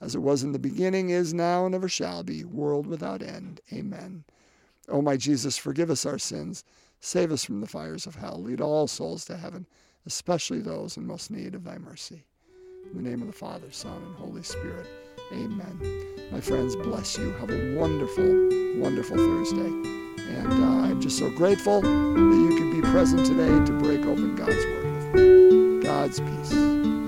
as 0.00 0.14
it 0.14 0.20
was 0.20 0.42
in 0.42 0.52
the 0.52 0.58
beginning, 0.58 1.10
is 1.10 1.34
now, 1.34 1.66
and 1.66 1.74
ever 1.74 1.88
shall 1.88 2.22
be, 2.22 2.44
world 2.44 2.86
without 2.86 3.22
end. 3.22 3.60
Amen. 3.72 4.24
O 4.88 5.02
my 5.02 5.16
Jesus, 5.16 5.58
forgive 5.58 5.90
us 5.90 6.06
our 6.06 6.18
sins, 6.18 6.64
save 7.00 7.30
us 7.30 7.44
from 7.44 7.60
the 7.60 7.66
fires 7.66 8.06
of 8.06 8.14
hell, 8.14 8.40
lead 8.42 8.60
all 8.60 8.86
souls 8.88 9.24
to 9.26 9.36
heaven, 9.36 9.66
especially 10.06 10.60
those 10.60 10.96
in 10.96 11.06
most 11.06 11.30
need 11.30 11.54
of 11.54 11.64
thy 11.64 11.78
mercy. 11.78 12.24
In 12.90 13.02
the 13.02 13.08
name 13.08 13.20
of 13.20 13.28
the 13.28 13.32
Father, 13.32 13.70
Son, 13.70 14.02
and 14.02 14.16
Holy 14.16 14.42
Spirit. 14.42 14.86
Amen. 15.32 15.78
My 16.32 16.40
friends, 16.40 16.74
bless 16.74 17.16
you. 17.16 17.30
Have 17.32 17.50
a 17.50 17.76
wonderful, 17.76 18.48
wonderful 18.80 19.16
Thursday. 19.16 20.01
And 20.28 20.52
uh, 20.52 20.88
I'm 20.88 21.00
just 21.00 21.18
so 21.18 21.30
grateful 21.30 21.80
that 21.80 21.88
you 21.88 22.58
could 22.58 22.82
be 22.82 22.88
present 22.90 23.26
today 23.26 23.64
to 23.66 23.72
break 23.80 24.04
open 24.06 24.34
God's 24.36 24.64
Word 24.66 24.84
with 24.84 25.14
me. 25.14 25.82
God's 25.82 26.20
peace. 26.20 27.01